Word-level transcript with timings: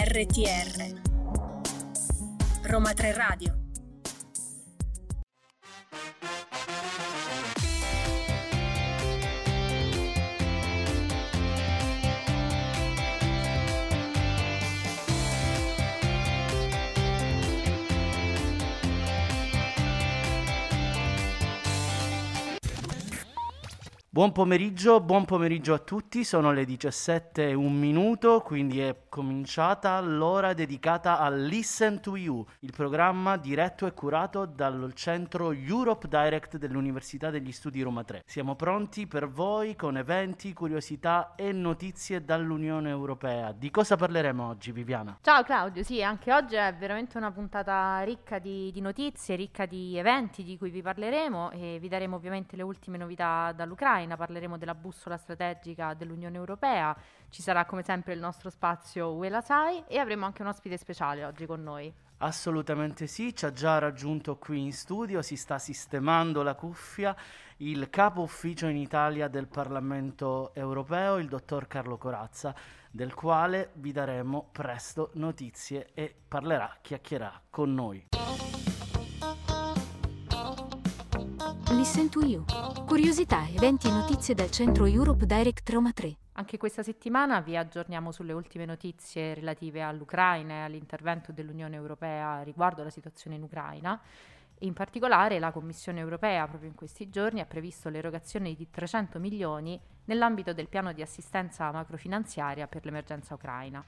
RTR 0.00 0.94
Roma 2.62 2.94
3 2.94 3.12
Radio 3.14 3.57
Buon 24.18 24.32
pomeriggio, 24.32 25.00
buon 25.00 25.24
pomeriggio 25.24 25.74
a 25.74 25.78
tutti, 25.78 26.24
sono 26.24 26.50
le 26.50 26.64
17 26.64 27.50
e 27.50 27.54
un 27.54 27.78
minuto, 27.78 28.40
quindi 28.40 28.80
è 28.80 29.02
cominciata 29.08 30.00
l'ora 30.00 30.54
dedicata 30.54 31.20
a 31.20 31.30
Listen 31.30 32.00
to 32.00 32.16
You, 32.16 32.44
il 32.62 32.72
programma 32.74 33.36
diretto 33.36 33.86
e 33.86 33.92
curato 33.92 34.44
dal 34.44 34.90
centro 34.96 35.52
Europe 35.52 36.08
Direct 36.08 36.56
dell'Università 36.56 37.30
degli 37.30 37.52
Studi 37.52 37.80
Roma 37.80 38.02
3. 38.02 38.24
Siamo 38.26 38.56
pronti 38.56 39.06
per 39.06 39.28
voi 39.28 39.76
con 39.76 39.96
eventi, 39.96 40.52
curiosità 40.52 41.34
e 41.36 41.52
notizie 41.52 42.24
dall'Unione 42.24 42.88
Europea. 42.88 43.52
Di 43.52 43.70
cosa 43.70 43.94
parleremo 43.94 44.48
oggi, 44.48 44.72
Viviana? 44.72 45.16
Ciao 45.22 45.44
Claudio, 45.44 45.84
sì, 45.84 46.02
anche 46.02 46.32
oggi 46.32 46.56
è 46.56 46.74
veramente 46.76 47.18
una 47.18 47.30
puntata 47.30 48.00
ricca 48.00 48.40
di, 48.40 48.72
di 48.72 48.80
notizie, 48.80 49.36
ricca 49.36 49.64
di 49.64 49.96
eventi 49.96 50.42
di 50.42 50.58
cui 50.58 50.70
vi 50.70 50.82
parleremo 50.82 51.52
e 51.52 51.78
vi 51.80 51.86
daremo 51.86 52.16
ovviamente 52.16 52.56
le 52.56 52.64
ultime 52.64 52.98
novità 52.98 53.52
dall'Ucraina 53.52 54.06
Ucraina, 54.08 54.16
parleremo 54.16 54.56
della 54.56 54.74
bussola 54.74 55.16
strategica 55.16 55.94
dell'Unione 55.94 56.36
Europea, 56.36 56.96
ci 57.28 57.42
sarà 57.42 57.66
come 57.66 57.82
sempre 57.82 58.14
il 58.14 58.20
nostro 58.20 58.48
spazio 58.48 59.12
Uela 59.12 59.40
Sai 59.40 59.84
e 59.86 59.98
avremo 59.98 60.24
anche 60.24 60.42
un 60.42 60.48
ospite 60.48 60.78
speciale 60.78 61.24
oggi 61.24 61.44
con 61.44 61.62
noi. 61.62 61.92
Assolutamente 62.20 63.06
sì, 63.06 63.34
ci 63.34 63.44
ha 63.44 63.52
già 63.52 63.78
raggiunto 63.78 64.38
qui 64.38 64.60
in 64.60 64.72
studio, 64.72 65.22
si 65.22 65.36
sta 65.36 65.58
sistemando 65.58 66.42
la 66.42 66.54
cuffia 66.54 67.14
il 67.58 67.90
capo 67.90 68.22
ufficio 68.22 68.66
in 68.66 68.76
Italia 68.76 69.28
del 69.28 69.46
Parlamento 69.46 70.54
europeo, 70.54 71.18
il 71.18 71.28
dottor 71.28 71.66
Carlo 71.66 71.96
Corazza, 71.96 72.54
del 72.90 73.14
quale 73.14 73.70
vi 73.74 73.92
daremo 73.92 74.48
presto 74.50 75.10
notizie 75.14 75.90
e 75.92 76.14
parlerà, 76.26 76.78
chiacchierà 76.80 77.40
con 77.50 77.74
noi. 77.74 78.06
Listen 81.78 82.08
to 82.08 82.24
You. 82.24 82.44
Curiosità, 82.88 83.46
eventi 83.46 83.86
e 83.86 83.92
notizie 83.92 84.34
dal 84.34 84.50
centro 84.50 84.84
Europe 84.84 85.24
Direct 85.26 85.70
Roma 85.70 85.92
3. 85.92 86.16
Anche 86.32 86.56
questa 86.56 86.82
settimana 86.82 87.40
vi 87.40 87.56
aggiorniamo 87.56 88.10
sulle 88.10 88.32
ultime 88.32 88.64
notizie 88.64 89.32
relative 89.34 89.80
all'Ucraina 89.82 90.54
e 90.54 90.60
all'intervento 90.62 91.30
dell'Unione 91.30 91.76
Europea 91.76 92.42
riguardo 92.42 92.80
alla 92.80 92.90
situazione 92.90 93.36
in 93.36 93.44
Ucraina. 93.44 94.00
In 94.62 94.72
particolare 94.72 95.38
la 95.38 95.52
Commissione 95.52 96.00
europea 96.00 96.48
proprio 96.48 96.68
in 96.68 96.74
questi 96.74 97.10
giorni 97.10 97.38
ha 97.38 97.46
previsto 97.46 97.88
l'erogazione 97.88 98.54
di 98.54 98.68
300 98.68 99.20
milioni 99.20 99.80
nell'ambito 100.06 100.52
del 100.52 100.66
piano 100.66 100.92
di 100.92 101.00
assistenza 101.00 101.70
macrofinanziaria 101.70 102.66
per 102.66 102.84
l'emergenza 102.84 103.34
ucraina. 103.34 103.84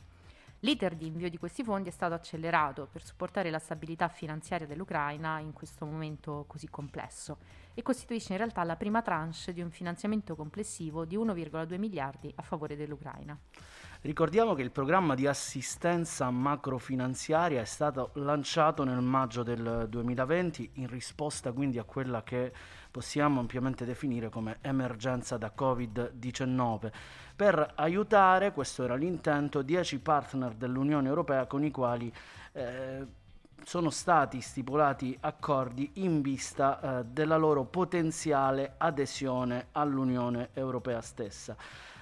L'iter 0.63 0.95
di 0.95 1.07
invio 1.07 1.31
di 1.31 1.39
questi 1.39 1.65
fondi 1.65 1.89
è 1.89 1.93
stato 1.93 2.13
accelerato 2.13 2.87
per 2.93 3.03
supportare 3.03 3.49
la 3.49 3.59
stabilità 3.59 4.09
finanziaria 4.09 4.67
dell'Ucraina 4.67 5.39
in 5.39 5.55
questo 5.55 5.87
momento 5.87 6.45
così 6.47 6.69
complesso 6.69 7.39
e 7.73 7.81
costituisce 7.81 8.33
in 8.33 8.39
realtà 8.39 8.63
la 8.65 8.77
prima 8.77 9.01
tranche 9.01 9.55
di 9.55 9.63
un 9.63 9.71
finanziamento 9.71 10.37
complessivo 10.37 11.07
di 11.07 11.17
1,2 11.17 11.79
miliardi 11.79 12.31
a 12.35 12.43
favore 12.43 12.77
dell'Ucraina. 12.77 13.39
Ricordiamo 14.03 14.55
che 14.55 14.61
il 14.61 14.71
programma 14.71 15.15
di 15.15 15.27
assistenza 15.27 16.31
macrofinanziaria 16.31 17.63
è 17.63 17.67
stato 17.67 18.11
lanciato 18.15 18.85
nel 18.85 19.01
maggio 19.01 19.43
del 19.43 19.87
2020 19.89 20.73
in 20.75 20.89
risposta 20.89 21.53
quindi 21.53 21.79
a 21.79 21.85
quella 21.85 22.23
che 22.23 22.53
possiamo 22.91 23.41
ampiamente 23.41 23.85
definire 23.85 24.29
come 24.29 24.59
emergenza 24.61 25.37
da 25.37 25.53
Covid-19 25.57 26.91
per 27.41 27.73
aiutare, 27.77 28.53
questo 28.53 28.85
era 28.85 28.97
l'intento, 28.97 29.63
10 29.63 30.01
partner 30.01 30.53
dell'Unione 30.53 31.09
Europea 31.09 31.47
con 31.47 31.65
i 31.65 31.71
quali 31.71 32.13
eh, 32.53 33.07
sono 33.65 33.89
stati 33.89 34.43
stipulati 34.43 35.17
accordi 35.21 35.91
in 35.95 36.21
vista 36.21 36.81
eh, 37.01 37.05
della 37.05 37.37
loro 37.37 37.65
potenziale 37.65 38.75
adesione 38.77 39.69
all'Unione 39.73 40.51
Europea 40.53 41.01
stessa 41.01 41.57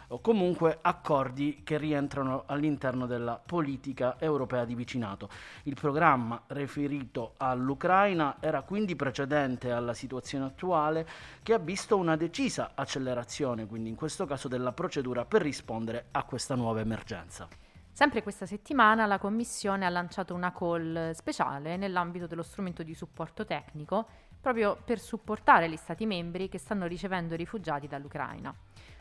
o 0.09 0.21
comunque 0.21 0.79
accordi 0.81 1.63
che 1.65 1.77
rientrano 1.79 2.45
all'interno 2.47 3.07
della 3.07 3.41
politica 3.45 4.17
europea 4.19 4.65
di 4.65 4.75
vicinato. 4.75 5.29
Il 5.65 5.75
programma 5.75 6.43
riferito 6.49 7.35
all'Ucraina 7.39 8.37
era 8.41 8.63
quindi 8.63 8.97
precedente 8.97 9.71
alla 9.71 9.95
situazione 9.95 10.47
attuale 10.47 11.07
che 11.43 11.55
ha 11.55 11.59
visto 11.59 11.97
una 11.97 12.17
decisa 12.17 12.73
accelerazione, 12.75 13.67
quindi 13.67 13.89
in 13.89 13.97
questo 13.97 14.27
caso 14.27 14.49
della 14.49 14.73
procedura 14.73 15.25
per 15.25 15.43
rispondere 15.43 16.07
a 16.13 16.23
questa 16.25 16.55
nuova 16.55 16.81
emergenza. 16.81 17.49
Sempre 17.91 18.23
questa 18.23 18.47
settimana 18.47 19.07
la 19.07 19.19
Commissione 19.19 19.85
ha 19.85 19.89
lanciato 19.89 20.33
una 20.33 20.53
call 20.53 21.11
speciale 21.11 21.77
nell'ambito 21.77 22.29
dello 22.29 22.45
strumento 22.45 22.85
di 22.85 22.95
supporto 22.95 23.45
tecnico 23.45 24.07
proprio 24.41 24.79
per 24.85 25.01
supportare 25.01 25.69
gli 25.69 25.77
Stati 25.77 26.07
membri 26.07 26.49
che 26.49 26.59
stanno 26.59 26.87
ricevendo 26.87 27.35
rifugiati 27.35 27.89
dall'Ucraina. 27.89 28.55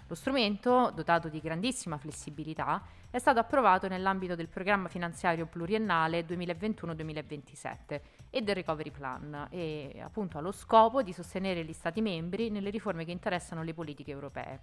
Lo 0.09 0.15
strumento, 0.15 0.89
dotato 0.95 1.27
di 1.27 1.41
grandissima 1.41 1.97
flessibilità, 1.97 2.81
è 3.09 3.19
stato 3.19 3.39
approvato 3.39 3.89
nell'ambito 3.89 4.35
del 4.35 4.47
programma 4.47 4.87
finanziario 4.87 5.47
pluriennale 5.47 6.25
2021-2027 6.25 8.01
e 8.29 8.41
del 8.41 8.55
Recovery 8.55 8.91
Plan 8.91 9.47
e 9.49 9.99
appunto 10.01 10.37
ha 10.37 10.41
lo 10.41 10.53
scopo 10.53 11.03
di 11.03 11.11
sostenere 11.11 11.65
gli 11.65 11.73
Stati 11.73 11.99
membri 11.99 12.49
nelle 12.49 12.69
riforme 12.69 13.03
che 13.03 13.11
interessano 13.11 13.63
le 13.63 13.73
politiche 13.73 14.11
europee. 14.11 14.61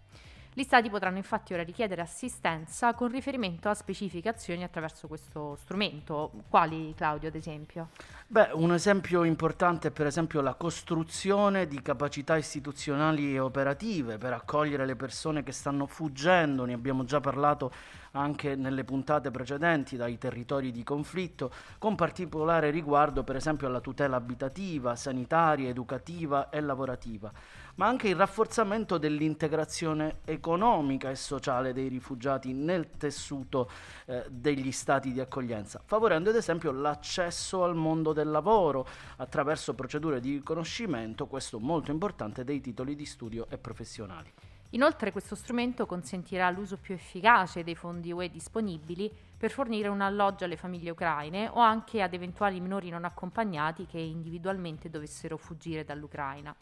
Gli 0.56 0.62
Stati 0.62 0.88
potranno 0.88 1.16
infatti 1.16 1.53
ora 1.53 1.65
richiedere 1.65 2.00
assistenza 2.00 2.94
con 2.94 3.09
riferimento 3.09 3.69
a 3.69 3.75
specifiche 3.75 4.28
azioni 4.28 4.62
attraverso 4.62 5.09
questo 5.09 5.56
strumento. 5.56 6.31
Quali, 6.48 6.94
Claudio, 6.97 7.26
ad 7.26 7.34
esempio? 7.34 7.88
Beh, 8.28 8.50
un 8.53 8.72
esempio 8.72 9.25
importante 9.25 9.88
è 9.88 9.91
per 9.91 10.06
esempio 10.06 10.41
la 10.42 10.54
costruzione 10.54 11.66
di 11.66 11.82
capacità 11.82 12.37
istituzionali 12.37 13.34
e 13.34 13.41
operative 13.41 14.16
per 14.16 14.32
accogliere 14.32 14.87
le 14.87 14.94
persone 14.94 15.42
che 15.42 15.50
stanno 15.50 15.87
fuggendo, 15.87 16.65
ne 16.65 16.72
abbiamo 16.72 17.03
già 17.03 17.19
parlato 17.19 17.72
anche 18.12 18.54
nelle 18.54 18.84
puntate 18.84 19.32
precedenti 19.32 19.97
dai 19.97 20.19
territori 20.19 20.71
di 20.71 20.84
conflitto, 20.84 21.50
con 21.78 21.97
particolare 21.97 22.71
riguardo 22.71 23.25
per 23.25 23.34
esempio 23.34 23.66
alla 23.66 23.81
tutela 23.81 24.15
abitativa, 24.15 24.94
sanitaria, 24.94 25.69
educativa 25.69 26.48
e 26.48 26.60
lavorativa 26.60 27.32
ma 27.76 27.86
anche 27.86 28.08
il 28.08 28.16
rafforzamento 28.16 28.98
dell'integrazione 28.98 30.18
economica 30.24 31.10
e 31.10 31.16
sociale 31.16 31.72
dei 31.72 31.88
rifugiati 31.88 32.52
nel 32.52 32.90
tessuto 32.96 33.70
eh, 34.06 34.24
degli 34.28 34.70
stati 34.70 35.12
di 35.12 35.20
accoglienza, 35.20 35.80
favorendo 35.84 36.30
ad 36.30 36.36
esempio 36.36 36.70
l'accesso 36.70 37.64
al 37.64 37.74
mondo 37.74 38.12
del 38.12 38.30
lavoro 38.30 38.86
attraverso 39.16 39.74
procedure 39.74 40.20
di 40.20 40.34
riconoscimento, 40.34 41.26
questo 41.26 41.58
molto 41.58 41.90
importante, 41.90 42.44
dei 42.44 42.60
titoli 42.60 42.94
di 42.94 43.06
studio 43.06 43.46
e 43.48 43.58
professionali. 43.58 44.32
Inoltre 44.70 45.12
questo 45.12 45.36
strumento 45.36 45.86
consentirà 45.86 46.50
l'uso 46.50 46.76
più 46.76 46.94
efficace 46.94 47.62
dei 47.62 47.76
fondi 47.76 48.10
UE 48.10 48.28
disponibili 48.28 49.08
per 49.36 49.52
fornire 49.52 49.86
un 49.86 50.00
alloggio 50.00 50.44
alle 50.44 50.56
famiglie 50.56 50.91
ucraine 50.91 51.48
o 51.48 51.60
anche 51.60 52.02
ad 52.02 52.12
eventuali 52.12 52.60
minori 52.60 52.88
non 52.88 53.04
accompagnati 53.04 53.86
che 53.86 53.98
individualmente 53.98 54.91
dovessero 54.91 55.36
fuggire 55.36 55.84
dall'Ucraina. 55.84 56.54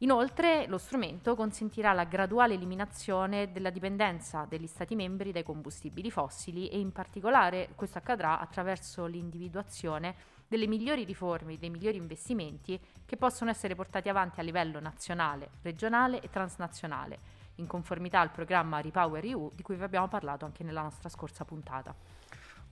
Inoltre 0.00 0.66
lo 0.66 0.76
strumento 0.76 1.34
consentirà 1.34 1.94
la 1.94 2.04
graduale 2.04 2.52
eliminazione 2.52 3.50
della 3.50 3.70
dipendenza 3.70 4.44
degli 4.46 4.66
Stati 4.66 4.94
membri 4.94 5.32
dai 5.32 5.42
combustibili 5.42 6.10
fossili 6.10 6.68
e 6.68 6.78
in 6.78 6.92
particolare 6.92 7.70
questo 7.74 7.96
accadrà 7.96 8.38
attraverso 8.38 9.06
l'individuazione 9.06 10.14
delle 10.46 10.66
migliori 10.66 11.04
riforme, 11.04 11.56
dei 11.56 11.70
migliori 11.70 11.96
investimenti 11.96 12.78
che 13.06 13.16
possono 13.16 13.48
essere 13.48 13.74
portati 13.74 14.10
avanti 14.10 14.38
a 14.38 14.42
livello 14.42 14.80
nazionale, 14.80 15.52
regionale 15.62 16.20
e 16.20 16.28
transnazionale, 16.28 17.18
in 17.54 17.66
conformità 17.66 18.20
al 18.20 18.30
programma 18.30 18.82
Repower 18.82 19.24
EU 19.24 19.50
di 19.54 19.62
cui 19.62 19.76
vi 19.76 19.82
abbiamo 19.82 20.08
parlato 20.08 20.44
anche 20.44 20.62
nella 20.62 20.82
nostra 20.82 21.08
scorsa 21.08 21.46
puntata. 21.46 21.94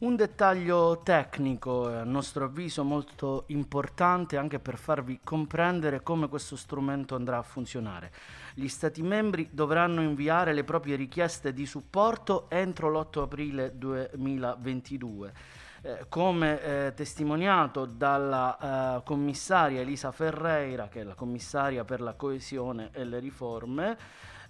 Un 0.05 0.17
dettaglio 0.17 1.01
tecnico, 1.03 1.89
a 1.89 2.05
nostro 2.05 2.45
avviso 2.45 2.85
molto 2.85 3.45
importante 3.47 4.37
anche 4.37 4.59
per 4.59 4.77
farvi 4.77 5.21
comprendere 5.25 6.03
come 6.03 6.29
questo 6.29 6.57
strumento 6.57 7.15
andrà 7.15 7.39
a 7.39 7.43
funzionare. 7.43 8.13
Gli 8.53 8.69
Stati 8.69 9.01
membri 9.01 9.49
dovranno 9.51 10.03
inviare 10.03 10.53
le 10.53 10.63
proprie 10.63 10.97
richieste 10.97 11.55
di 11.55 11.65
supporto 11.65 12.51
entro 12.51 12.91
l'8 12.91 13.21
aprile 13.23 13.79
2022. 13.79 15.33
Eh, 15.81 16.05
come 16.11 16.61
eh, 16.61 16.93
testimoniato 16.95 17.87
dalla 17.87 18.99
eh, 18.99 19.03
commissaria 19.05 19.81
Elisa 19.81 20.13
Ferreira, 20.13 20.89
che 20.89 21.01
è 21.01 21.05
la 21.05 21.15
commissaria 21.15 21.83
per 21.85 22.03
la 22.03 22.13
coesione 22.13 22.91
e 22.93 23.05
le 23.05 23.21
riforme, 23.21 23.97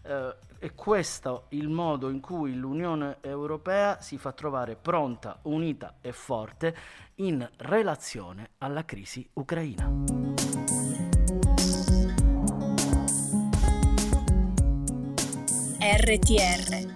eh, 0.05 0.37
è 0.59 0.75
questo 0.75 1.47
il 1.51 1.69
modo 1.69 2.09
in 2.09 2.21
cui 2.21 2.55
l'Unione 2.55 3.19
Europea 3.21 4.01
si 4.01 4.17
fa 4.17 4.33
trovare 4.33 4.77
pronta, 4.77 5.39
unita 5.43 5.97
e 6.01 6.13
forte 6.13 6.75
in 7.17 7.47
relazione 7.59 8.51
alla 8.59 8.85
crisi 8.85 9.29
ucraina. 9.35 9.91
RTR 15.81 16.93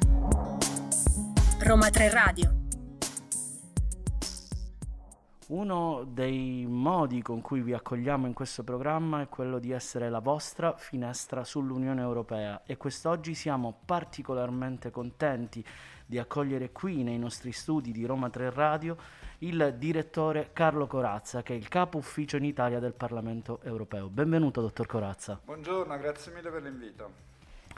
Roma 1.60 1.90
3 1.90 2.10
Radio 2.10 2.57
uno 5.48 6.04
dei 6.06 6.66
modi 6.68 7.22
con 7.22 7.40
cui 7.40 7.60
vi 7.60 7.72
accogliamo 7.72 8.26
in 8.26 8.34
questo 8.34 8.64
programma 8.64 9.22
è 9.22 9.28
quello 9.28 9.58
di 9.58 9.70
essere 9.70 10.10
la 10.10 10.18
vostra 10.18 10.76
finestra 10.76 11.42
sull'Unione 11.42 12.02
Europea 12.02 12.62
e 12.66 12.76
quest'oggi 12.76 13.34
siamo 13.34 13.80
particolarmente 13.84 14.90
contenti 14.90 15.64
di 16.04 16.18
accogliere 16.18 16.70
qui 16.70 17.02
nei 17.02 17.18
nostri 17.18 17.52
studi 17.52 17.92
di 17.92 18.04
Roma 18.04 18.28
3 18.28 18.50
Radio 18.50 18.96
il 19.38 19.76
direttore 19.78 20.50
Carlo 20.52 20.86
Corazza, 20.86 21.42
che 21.42 21.54
è 21.54 21.56
il 21.56 21.68
capo 21.68 21.96
ufficio 21.96 22.36
in 22.36 22.44
Italia 22.44 22.80
del 22.80 22.94
Parlamento 22.94 23.60
Europeo. 23.62 24.08
Benvenuto, 24.08 24.60
dottor 24.60 24.86
Corazza. 24.86 25.40
Buongiorno, 25.44 25.96
grazie 25.96 26.32
mille 26.32 26.50
per 26.50 26.62
l'invito. 26.62 27.27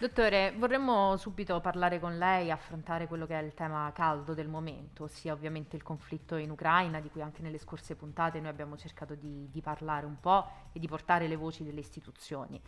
Dottore, 0.00 0.54
vorremmo 0.56 1.18
subito 1.18 1.60
parlare 1.60 2.00
con 2.00 2.16
lei, 2.16 2.50
affrontare 2.50 3.06
quello 3.06 3.26
che 3.26 3.38
è 3.38 3.42
il 3.42 3.52
tema 3.52 3.92
caldo 3.92 4.32
del 4.32 4.48
momento, 4.48 5.04
ossia 5.04 5.34
ovviamente 5.34 5.76
il 5.76 5.82
conflitto 5.82 6.36
in 6.36 6.48
Ucraina, 6.48 7.00
di 7.00 7.10
cui 7.10 7.20
anche 7.20 7.42
nelle 7.42 7.58
scorse 7.58 7.96
puntate 7.96 8.40
noi 8.40 8.48
abbiamo 8.48 8.78
cercato 8.78 9.14
di, 9.14 9.50
di 9.50 9.60
parlare 9.60 10.06
un 10.06 10.18
po' 10.18 10.46
e 10.72 10.78
di 10.78 10.88
portare 10.88 11.28
le 11.28 11.36
voci 11.36 11.64
delle 11.64 11.80
istituzioni. 11.80 12.58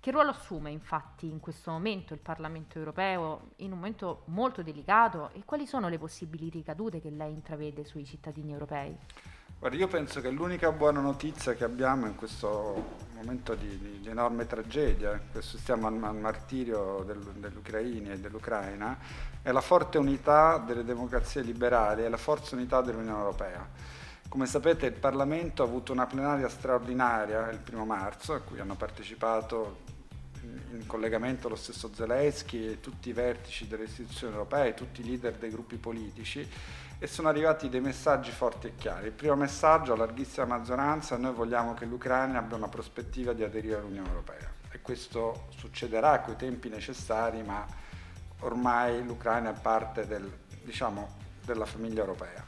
Che 0.00 0.10
ruolo 0.10 0.30
assume 0.30 0.70
infatti 0.70 1.26
in 1.26 1.40
questo 1.40 1.70
momento 1.70 2.14
il 2.14 2.20
Parlamento 2.20 2.78
europeo, 2.78 3.50
in 3.56 3.72
un 3.72 3.76
momento 3.76 4.22
molto 4.28 4.62
delicato, 4.62 5.28
e 5.34 5.42
quali 5.44 5.66
sono 5.66 5.90
le 5.90 5.98
possibili 5.98 6.48
ricadute 6.48 7.02
che 7.02 7.10
lei 7.10 7.34
intravede 7.34 7.84
sui 7.84 8.06
cittadini 8.06 8.52
europei? 8.52 8.96
Guarda, 9.60 9.76
io 9.76 9.88
penso 9.88 10.20
che 10.20 10.30
l'unica 10.30 10.70
buona 10.70 11.00
notizia 11.00 11.54
che 11.54 11.64
abbiamo 11.64 12.06
in 12.06 12.14
questo 12.14 13.06
momento 13.14 13.56
di, 13.56 13.76
di, 13.76 13.98
di 14.00 14.08
enorme 14.08 14.46
tragedia, 14.46 15.20
che 15.32 15.38
assistiamo 15.38 15.88
al, 15.88 16.00
al 16.00 16.14
martirio 16.14 17.02
del, 17.04 17.18
degli 17.18 17.56
ucraini 17.56 18.12
e 18.12 18.20
dell'Ucraina, 18.20 18.96
è 19.42 19.50
la 19.50 19.60
forte 19.60 19.98
unità 19.98 20.58
delle 20.58 20.84
democrazie 20.84 21.42
liberali 21.42 22.04
e 22.04 22.08
la 22.08 22.16
forza 22.16 22.54
unità 22.54 22.82
dell'Unione 22.82 23.18
Europea. 23.18 23.68
Come 24.28 24.46
sapete 24.46 24.86
il 24.86 24.92
Parlamento 24.92 25.64
ha 25.64 25.66
avuto 25.66 25.90
una 25.90 26.06
plenaria 26.06 26.48
straordinaria 26.48 27.50
il 27.50 27.58
primo 27.58 27.84
marzo, 27.84 28.34
a 28.34 28.38
cui 28.38 28.60
hanno 28.60 28.76
partecipato 28.76 29.86
in 30.70 30.86
collegamento 30.86 31.48
lo 31.48 31.56
stesso 31.56 31.90
Zelensky 31.92 32.64
e 32.64 32.80
tutti 32.80 33.08
i 33.08 33.12
vertici 33.12 33.66
delle 33.66 33.84
istituzioni 33.84 34.34
europee, 34.34 34.74
tutti 34.74 35.00
i 35.00 35.04
leader 35.04 35.34
dei 35.34 35.50
gruppi 35.50 35.76
politici 35.76 36.48
e 37.00 37.06
sono 37.06 37.28
arrivati 37.28 37.68
dei 37.68 37.80
messaggi 37.80 38.30
forti 38.30 38.66
e 38.66 38.74
chiari. 38.74 39.06
Il 39.06 39.12
primo 39.12 39.36
messaggio, 39.36 39.92
a 39.92 39.96
larghissima 39.96 40.46
maggioranza, 40.46 41.16
noi 41.16 41.32
vogliamo 41.32 41.74
che 41.74 41.84
l'Ucraina 41.84 42.38
abbia 42.38 42.56
una 42.56 42.68
prospettiva 42.68 43.32
di 43.32 43.44
aderire 43.44 43.76
all'Unione 43.76 44.08
Europea 44.08 44.52
e 44.70 44.80
questo 44.80 45.46
succederà 45.56 46.20
quei 46.20 46.36
tempi 46.36 46.68
necessari, 46.68 47.42
ma 47.42 47.64
ormai 48.40 49.04
l'Ucraina 49.04 49.50
è 49.54 49.60
parte 49.60 50.06
del, 50.06 50.28
diciamo, 50.64 51.16
della 51.44 51.66
famiglia 51.66 52.00
europea. 52.00 52.44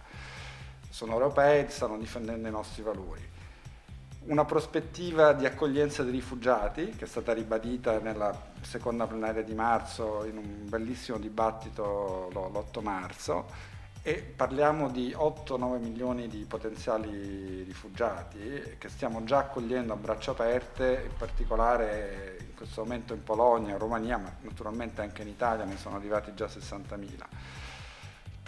Sono 0.88 1.12
europei, 1.12 1.70
stanno 1.70 1.96
difendendo 1.96 2.48
i 2.48 2.50
nostri 2.50 2.82
valori 2.82 3.28
una 4.22 4.44
prospettiva 4.44 5.32
di 5.32 5.46
accoglienza 5.46 6.02
dei 6.02 6.12
rifugiati 6.12 6.90
che 6.90 7.04
è 7.04 7.08
stata 7.08 7.32
ribadita 7.32 7.98
nella 8.00 8.48
seconda 8.60 9.06
plenaria 9.06 9.42
di 9.42 9.54
marzo 9.54 10.24
in 10.24 10.36
un 10.36 10.68
bellissimo 10.68 11.16
dibattito 11.16 12.28
l'8 12.30 12.82
marzo 12.82 13.46
e 14.02 14.14
parliamo 14.14 14.88
di 14.88 15.14
8-9 15.16 15.78
milioni 15.78 16.26
di 16.26 16.46
potenziali 16.46 17.62
rifugiati 17.64 18.76
che 18.78 18.88
stiamo 18.88 19.24
già 19.24 19.38
accogliendo 19.38 19.92
a 19.92 19.96
braccia 19.96 20.30
aperte, 20.30 21.02
in 21.04 21.16
particolare 21.18 22.38
in 22.40 22.54
questo 22.54 22.82
momento 22.82 23.12
in 23.12 23.22
Polonia, 23.22 23.72
in 23.72 23.78
Romania, 23.78 24.16
ma 24.16 24.34
naturalmente 24.40 25.02
anche 25.02 25.20
in 25.22 25.28
Italia 25.28 25.64
ne 25.64 25.76
sono 25.76 25.96
arrivati 25.96 26.32
già 26.34 26.46
60.000. 26.46 27.59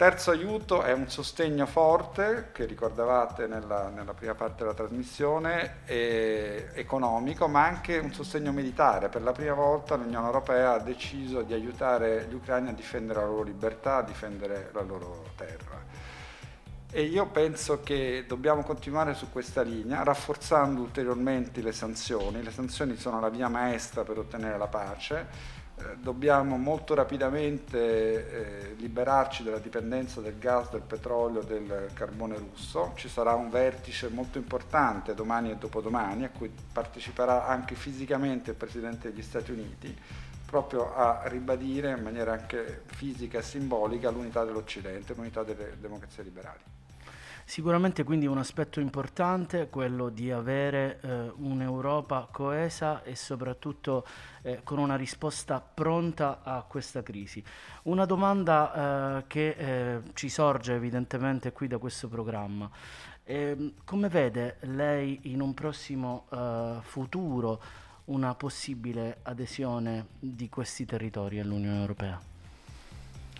Terzo 0.03 0.31
aiuto 0.31 0.81
è 0.81 0.91
un 0.91 1.09
sostegno 1.09 1.65
forte, 1.65 2.49
che 2.51 2.65
ricordavate 2.65 3.47
nella, 3.47 3.87
nella 3.87 4.13
prima 4.13 4.35
parte 4.35 4.63
della 4.63 4.73
trasmissione, 4.73 5.75
economico, 5.85 7.47
ma 7.47 7.63
anche 7.63 7.99
un 7.99 8.11
sostegno 8.11 8.51
militare. 8.51 9.07
Per 9.07 9.21
la 9.21 9.31
prima 9.31 9.53
volta 9.53 9.95
l'Unione 9.95 10.25
Europea 10.25 10.73
ha 10.73 10.79
deciso 10.79 11.43
di 11.43 11.53
aiutare 11.53 12.25
gli 12.29 12.33
ucraini 12.33 12.67
a 12.67 12.73
difendere 12.73 13.21
la 13.21 13.27
loro 13.27 13.43
libertà, 13.43 13.95
a 13.95 14.01
difendere 14.01 14.71
la 14.73 14.81
loro 14.81 15.23
terra. 15.37 15.81
E 16.91 17.01
io 17.03 17.27
penso 17.27 17.79
che 17.79 18.25
dobbiamo 18.27 18.63
continuare 18.63 19.13
su 19.13 19.31
questa 19.31 19.61
linea, 19.61 20.03
rafforzando 20.03 20.81
ulteriormente 20.81 21.61
le 21.61 21.71
sanzioni. 21.71 22.43
Le 22.43 22.51
sanzioni 22.51 22.97
sono 22.97 23.21
la 23.21 23.29
via 23.29 23.47
maestra 23.47 24.03
per 24.03 24.17
ottenere 24.17 24.57
la 24.57 24.67
pace 24.67 25.61
dobbiamo 25.99 26.57
molto 26.57 26.93
rapidamente 26.93 28.71
eh, 28.71 28.75
liberarci 28.75 29.43
dalla 29.43 29.59
dipendenza 29.59 30.21
del 30.21 30.37
gas, 30.37 30.69
del 30.69 30.81
petrolio, 30.81 31.41
del 31.41 31.89
carbone 31.93 32.37
russo. 32.37 32.93
Ci 32.95 33.09
sarà 33.09 33.33
un 33.33 33.49
vertice 33.49 34.09
molto 34.09 34.37
importante 34.37 35.13
domani 35.13 35.51
e 35.51 35.55
dopodomani 35.55 36.23
a 36.23 36.29
cui 36.29 36.51
parteciperà 36.71 37.47
anche 37.47 37.75
fisicamente 37.75 38.51
il 38.51 38.57
Presidente 38.57 39.11
degli 39.11 39.23
Stati 39.23 39.51
Uniti 39.51 39.97
proprio 40.45 40.93
a 40.93 41.23
ribadire 41.25 41.91
in 41.97 42.03
maniera 42.03 42.33
anche 42.33 42.83
fisica 42.85 43.39
e 43.39 43.41
simbolica 43.41 44.11
l'unità 44.11 44.43
dell'Occidente, 44.43 45.15
l'unità 45.15 45.43
delle 45.43 45.77
democrazie 45.79 46.23
liberali. 46.23 46.72
Sicuramente 47.45 48.03
quindi 48.03 48.25
un 48.25 48.37
aspetto 48.37 48.79
importante 48.79 49.69
quello 49.69 50.09
di 50.09 50.31
avere 50.31 50.99
eh, 51.01 51.31
un'Europa 51.35 52.27
coesa 52.31 53.03
e 53.03 53.15
soprattutto 53.15 54.05
eh, 54.41 54.61
con 54.63 54.79
una 54.79 54.95
risposta 54.95 55.59
pronta 55.59 56.41
a 56.43 56.63
questa 56.63 57.03
crisi. 57.03 57.43
Una 57.83 58.05
domanda 58.05 59.19
eh, 59.19 59.27
che 59.27 59.49
eh, 59.49 60.01
ci 60.13 60.29
sorge 60.29 60.73
evidentemente 60.73 61.51
qui 61.51 61.67
da 61.67 61.77
questo 61.77 62.07
programma. 62.07 62.69
Ehm, 63.25 63.73
come 63.85 64.09
vede 64.09 64.57
lei 64.61 65.19
in 65.23 65.41
un 65.41 65.53
prossimo 65.53 66.27
eh, 66.31 66.77
futuro 66.81 67.61
una 68.05 68.35
possibile 68.35 69.19
adesione 69.23 70.07
di 70.19 70.49
questi 70.49 70.85
territori 70.85 71.39
all'Unione 71.39 71.79
Europea? 71.79 72.32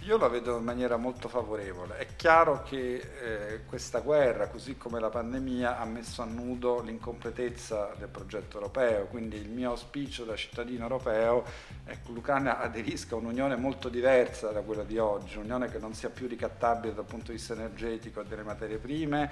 Io 0.06 0.18
la 0.18 0.28
vedo 0.28 0.58
in 0.58 0.66
maniera 0.66 0.98
molto 0.98 1.30
favorevole. 1.30 1.96
È 1.96 2.08
chiaro 2.18 2.62
che 2.64 2.96
eh, 3.22 3.66
questa 3.66 4.02
guerra, 4.02 4.50
così 4.50 4.76
come 4.76 5.00
la 5.00 5.08
pandemia, 5.10 5.80
ha 5.80 5.86
messo 5.86 6.22
a 6.22 6.26
nudo 6.26 6.82
l'incompletezza 6.82 7.94
del 7.98 8.10
progetto 8.10 8.58
europeo, 8.58 9.06
quindi 9.06 9.38
il 9.38 9.48
mio 9.48 9.70
auspicio 9.70 10.26
da 10.26 10.36
cittadino 10.36 10.84
europeo 10.84 11.46
è 11.86 11.92
che 11.92 12.12
l'Ucraina 12.12 12.60
aderisca 12.60 13.16
a 13.16 13.20
un'unione 13.20 13.56
molto 13.56 13.88
diversa 13.88 14.50
da 14.50 14.60
quella 14.60 14.84
di 14.84 14.98
oggi, 14.98 15.38
un'unione 15.38 15.72
che 15.72 15.80
non 15.80 15.94
sia 15.94 16.10
più 16.10 16.28
ricattabile 16.28 16.94
dal 16.94 17.06
punto 17.06 17.28
di 17.28 17.38
vista 17.38 17.54
energetico 17.54 18.20
e 18.20 18.26
delle 18.26 18.44
materie 18.44 18.80
prime, 18.80 19.32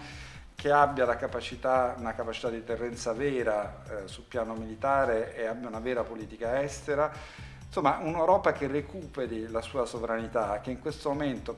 che 0.55 0.71
abbia 0.71 1.05
capacità, 1.17 1.95
una 1.97 2.13
capacità 2.13 2.49
di 2.49 2.57
deterrenza 2.57 3.11
vera 3.11 3.83
eh, 3.89 4.07
sul 4.07 4.23
piano 4.23 4.53
militare 4.53 5.35
e 5.35 5.47
abbia 5.47 5.67
una 5.67 5.79
vera 5.79 6.03
politica 6.03 6.61
estera 6.61 7.49
Insomma, 7.73 7.99
un'Europa 8.01 8.51
che 8.51 8.67
recuperi 8.67 9.47
la 9.47 9.61
sua 9.61 9.85
sovranità, 9.85 10.59
che 10.59 10.71
in 10.71 10.81
questo 10.81 11.07
momento 11.07 11.55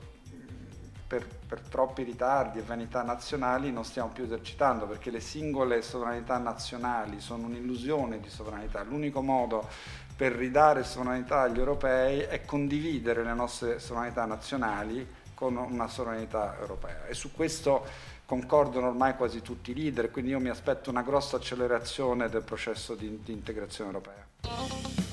per, 1.08 1.26
per, 1.48 1.60
troppi 1.62 2.04
ritardi 2.04 2.60
e 2.60 2.62
vanità 2.62 3.02
nazionali 3.02 3.72
non 3.72 3.84
stiamo 3.84 4.10
più 4.10 4.24
esercitando, 4.24 4.86
perché 4.86 5.10
le 5.10 5.20
singole 5.20 5.82
sovranità 5.82 6.38
nazionali 6.38 7.20
sono 7.20 7.48
un'illusione 7.48 8.20
di 8.20 8.30
sovranità. 8.30 8.84
L'unico 8.84 9.24
modo 9.24 9.68
per 10.16 10.34
ridare 10.34 10.84
sovranità 10.84 11.42
agli 11.42 11.58
europei 11.58 12.20
è 12.20 12.46
condividere 12.46 13.24
le 13.24 13.34
nostre 13.34 13.80
sovranità 13.80 14.26
nazionali 14.26 15.08
con 15.34 15.56
una 15.58 15.88
sovranità 15.88 16.56
europea. 16.60 17.08
E 17.08 17.16
su 17.16 17.32
questo 17.32 17.88
concordano 18.28 18.90
ormai 18.90 19.16
quasi 19.16 19.42
tutti 19.42 19.72
i 19.72 19.74
leader, 19.74 20.12
quindi 20.12 20.30
io 20.30 20.40
mi 20.40 20.50
aspetto 20.50 20.92
una 20.92 21.02
grossa 21.02 21.38
accelerazione 21.38 22.30
del 22.30 22.44
processo 22.44 22.94
di, 22.94 23.20
di 23.24 23.32
integrazione 23.32 23.90
europea. 23.90 25.13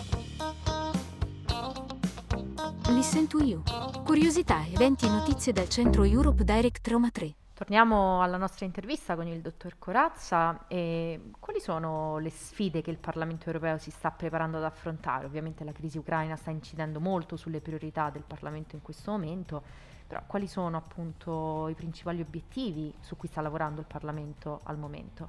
Listen 2.92 3.28
to 3.28 3.38
You. 3.38 3.62
Curiosità, 4.04 4.66
eventi 4.66 5.06
e 5.06 5.08
notizie 5.08 5.52
dal 5.52 5.68
centro 5.68 6.02
Europe 6.02 6.42
Direct 6.42 6.86
Roma 6.88 7.08
3. 7.10 7.34
Torniamo 7.54 8.20
alla 8.20 8.36
nostra 8.36 8.66
intervista 8.66 9.14
con 9.14 9.28
il 9.28 9.40
dottor 9.40 9.76
Corazza. 9.78 10.66
E 10.66 11.30
quali 11.38 11.60
sono 11.60 12.18
le 12.18 12.30
sfide 12.30 12.82
che 12.82 12.90
il 12.90 12.98
Parlamento 12.98 13.46
europeo 13.46 13.78
si 13.78 13.90
sta 13.90 14.10
preparando 14.10 14.56
ad 14.56 14.64
affrontare? 14.64 15.24
Ovviamente 15.24 15.62
la 15.62 15.72
crisi 15.72 15.98
ucraina 15.98 16.34
sta 16.34 16.50
incidendo 16.50 16.98
molto 16.98 17.36
sulle 17.36 17.60
priorità 17.60 18.10
del 18.10 18.24
Parlamento 18.26 18.74
in 18.74 18.82
questo 18.82 19.12
momento, 19.12 19.62
però 20.06 20.22
quali 20.26 20.48
sono 20.48 20.76
appunto 20.76 21.68
i 21.68 21.74
principali 21.74 22.20
obiettivi 22.20 22.92
su 23.00 23.16
cui 23.16 23.28
sta 23.28 23.40
lavorando 23.40 23.80
il 23.80 23.86
Parlamento 23.86 24.60
al 24.64 24.76
momento? 24.76 25.28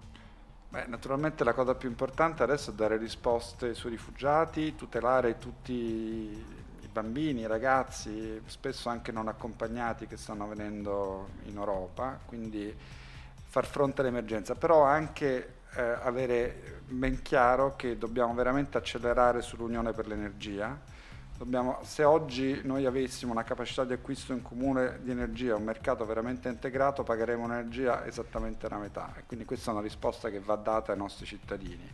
Beh, 0.69 0.87
naturalmente 0.87 1.43
la 1.43 1.53
cosa 1.53 1.75
più 1.75 1.89
importante 1.89 2.43
adesso 2.43 2.71
è 2.71 2.73
dare 2.73 2.97
risposte 2.97 3.73
sui 3.73 3.91
rifugiati, 3.91 4.73
tutelare 4.75 5.37
tutti 5.37 5.73
i 5.73 6.60
bambini, 6.91 7.48
ragazzi, 7.48 8.41
spesso 8.45 8.89
anche 8.89 9.12
non 9.12 9.27
accompagnati 9.27 10.07
che 10.07 10.17
stanno 10.17 10.48
venendo 10.48 11.29
in 11.45 11.55
Europa, 11.55 12.19
quindi 12.25 12.75
far 13.51 13.65
fronte 13.65 14.01
all'emergenza, 14.01 14.55
però 14.55 14.83
anche 14.83 15.60
eh, 15.75 15.81
avere 15.81 16.81
ben 16.88 17.21
chiaro 17.21 17.75
che 17.75 17.98
dobbiamo 17.98 18.33
veramente 18.33 18.77
accelerare 18.77 19.41
sull'Unione 19.41 19.93
per 19.93 20.07
l'energia. 20.07 20.77
Dobbiamo, 21.38 21.79
se 21.81 22.03
oggi 22.03 22.62
noi 22.63 22.86
avessimo 22.86 23.31
una 23.31 23.43
capacità 23.43 23.83
di 23.83 23.93
acquisto 23.93 24.31
in 24.31 24.43
comune 24.43 25.00
di 25.01 25.10
energia, 25.10 25.55
un 25.55 25.63
mercato 25.63 26.05
veramente 26.05 26.50
integrato, 26.50 27.03
pagheremo 27.03 27.43
un'energia 27.43 28.05
esattamente 28.05 28.69
la 28.69 28.77
metà. 28.77 29.13
E 29.17 29.24
quindi 29.25 29.45
questa 29.45 29.71
è 29.71 29.74
una 29.74 29.81
risposta 29.81 30.29
che 30.29 30.39
va 30.39 30.55
data 30.55 30.91
ai 30.91 30.98
nostri 31.00 31.25
cittadini. 31.25 31.89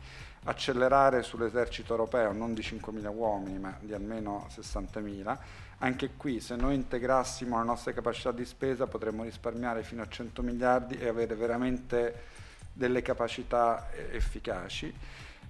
Accelerare 0.48 1.24
sull'esercito 1.24 1.92
europeo 1.92 2.32
non 2.32 2.54
di 2.54 2.62
5.000 2.62 3.14
uomini, 3.14 3.60
ma 3.60 3.76
di 3.82 3.94
almeno 3.94 4.48
60.000. 4.50 5.38
Anche 5.80 6.12
qui, 6.16 6.40
se 6.40 6.56
noi 6.56 6.76
integrassimo 6.76 7.58
le 7.60 7.66
nostre 7.66 7.94
capacità 7.94 8.32
di 8.32 8.46
spesa, 8.46 8.88
potremmo 8.88 9.24
risparmiare 9.24 9.84
fino 9.84 10.02
a 10.02 10.08
100 10.08 10.42
miliardi 10.42 10.96
e 10.96 11.10
avere 11.10 11.36
veramente 11.36 12.24
delle 12.72 13.02
capacità 13.02 13.90
eh, 13.92 14.16
efficaci 14.16 14.94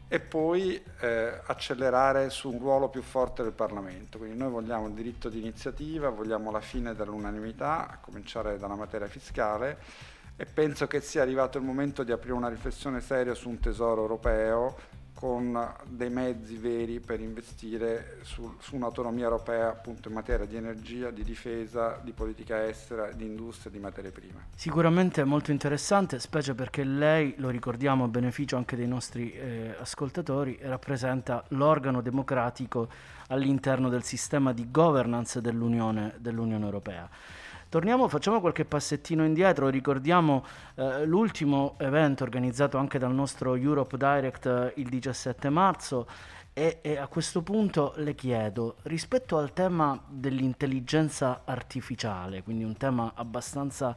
e 0.10 0.20
poi 0.20 0.82
eh, 1.02 1.42
accelerare 1.46 2.32
su 2.32 2.50
un 2.50 2.60
ruolo 2.60 2.88
più 2.88 3.04
forte 3.04 3.44
del 3.44 3.52
Parlamento. 3.52 4.18
Quindi 4.18 4.38
noi 4.38 4.50
vogliamo 4.50 4.88
il 4.88 4.94
diritto 4.94 5.30
di 5.30 5.40
iniziativa, 5.40 6.10
vogliamo 6.10 6.50
la 6.50 6.62
fine 6.62 6.96
dell'unanimità, 6.96 7.88
a 7.88 7.98
cominciare 8.02 8.58
dalla 8.58 8.76
materia 8.76 9.08
fiscale 9.08 10.16
e 10.38 10.46
penso 10.46 10.88
che 10.88 11.02
sia 11.02 11.24
arrivato 11.24 11.58
il 11.58 11.64
momento 11.64 12.04
di 12.04 12.12
aprire 12.12 12.34
una 12.34 12.48
riflessione 12.48 13.02
seria 13.02 13.34
su 13.34 13.50
un 13.50 13.60
tesoro 13.60 14.02
europeo 14.02 14.76
con 15.18 15.60
dei 15.88 16.12
mezzi 16.12 16.58
veri 16.58 17.00
per 17.00 17.20
investire 17.22 18.20
su, 18.22 18.54
su, 18.60 18.76
un'autonomia 18.76 19.24
europea 19.24 19.70
appunto 19.70 20.10
in 20.10 20.14
materia 20.14 20.46
di 20.46 20.56
energia, 20.56 21.10
di 21.10 21.24
difesa, 21.24 22.00
di 22.04 22.12
politica 22.12 22.68
estera, 22.68 23.12
di 23.12 23.26
industria, 23.26 23.72
di 23.72 23.80
materie 23.80 24.12
prime. 24.12 24.50
Sicuramente 24.56 25.24
molto 25.24 25.50
interessante, 25.50 26.20
specie 26.20 26.54
perché 26.54 26.84
lei, 26.84 27.34
lo 27.38 27.50
ricordiamo 27.50 28.04
a 28.04 28.08
beneficio 28.08 28.58
anche 28.58 28.76
dei 28.76 28.88
nostri 28.88 29.32
eh, 29.32 29.76
ascoltatori, 29.80 30.60
rappresenta 30.62 31.44
l'organo 31.48 32.02
democratico 32.02 32.88
all'interno 33.30 33.90
del 33.90 34.04
sistema 34.04 34.54
di 34.54 34.70
governance 34.70 35.42
dell'Unione, 35.42 36.14
dell'Unione 36.20 36.64
Europea. 36.64 37.10
Torniamo, 37.70 38.08
facciamo 38.08 38.40
qualche 38.40 38.64
passettino 38.64 39.26
indietro, 39.26 39.68
ricordiamo 39.68 40.46
eh, 40.76 41.06
l'ultimo 41.06 41.76
evento 41.80 42.24
organizzato 42.24 42.78
anche 42.78 42.98
dal 42.98 43.14
nostro 43.14 43.56
Europe 43.56 43.98
Direct 43.98 44.46
eh, 44.46 44.74
il 44.78 44.88
17 44.88 45.50
marzo 45.50 46.08
e, 46.54 46.80
e, 46.82 46.98
a 46.98 47.08
questo 47.08 47.42
punto 47.42 47.92
le 47.98 48.16
chiedo, 48.16 48.78
rispetto 48.84 49.38
al 49.38 49.52
tema 49.52 50.02
dell'intelligenza 50.08 51.42
artificiale, 51.44 52.42
quindi 52.42 52.64
un 52.64 52.78
tema 52.78 53.12
abbastanza 53.14 53.94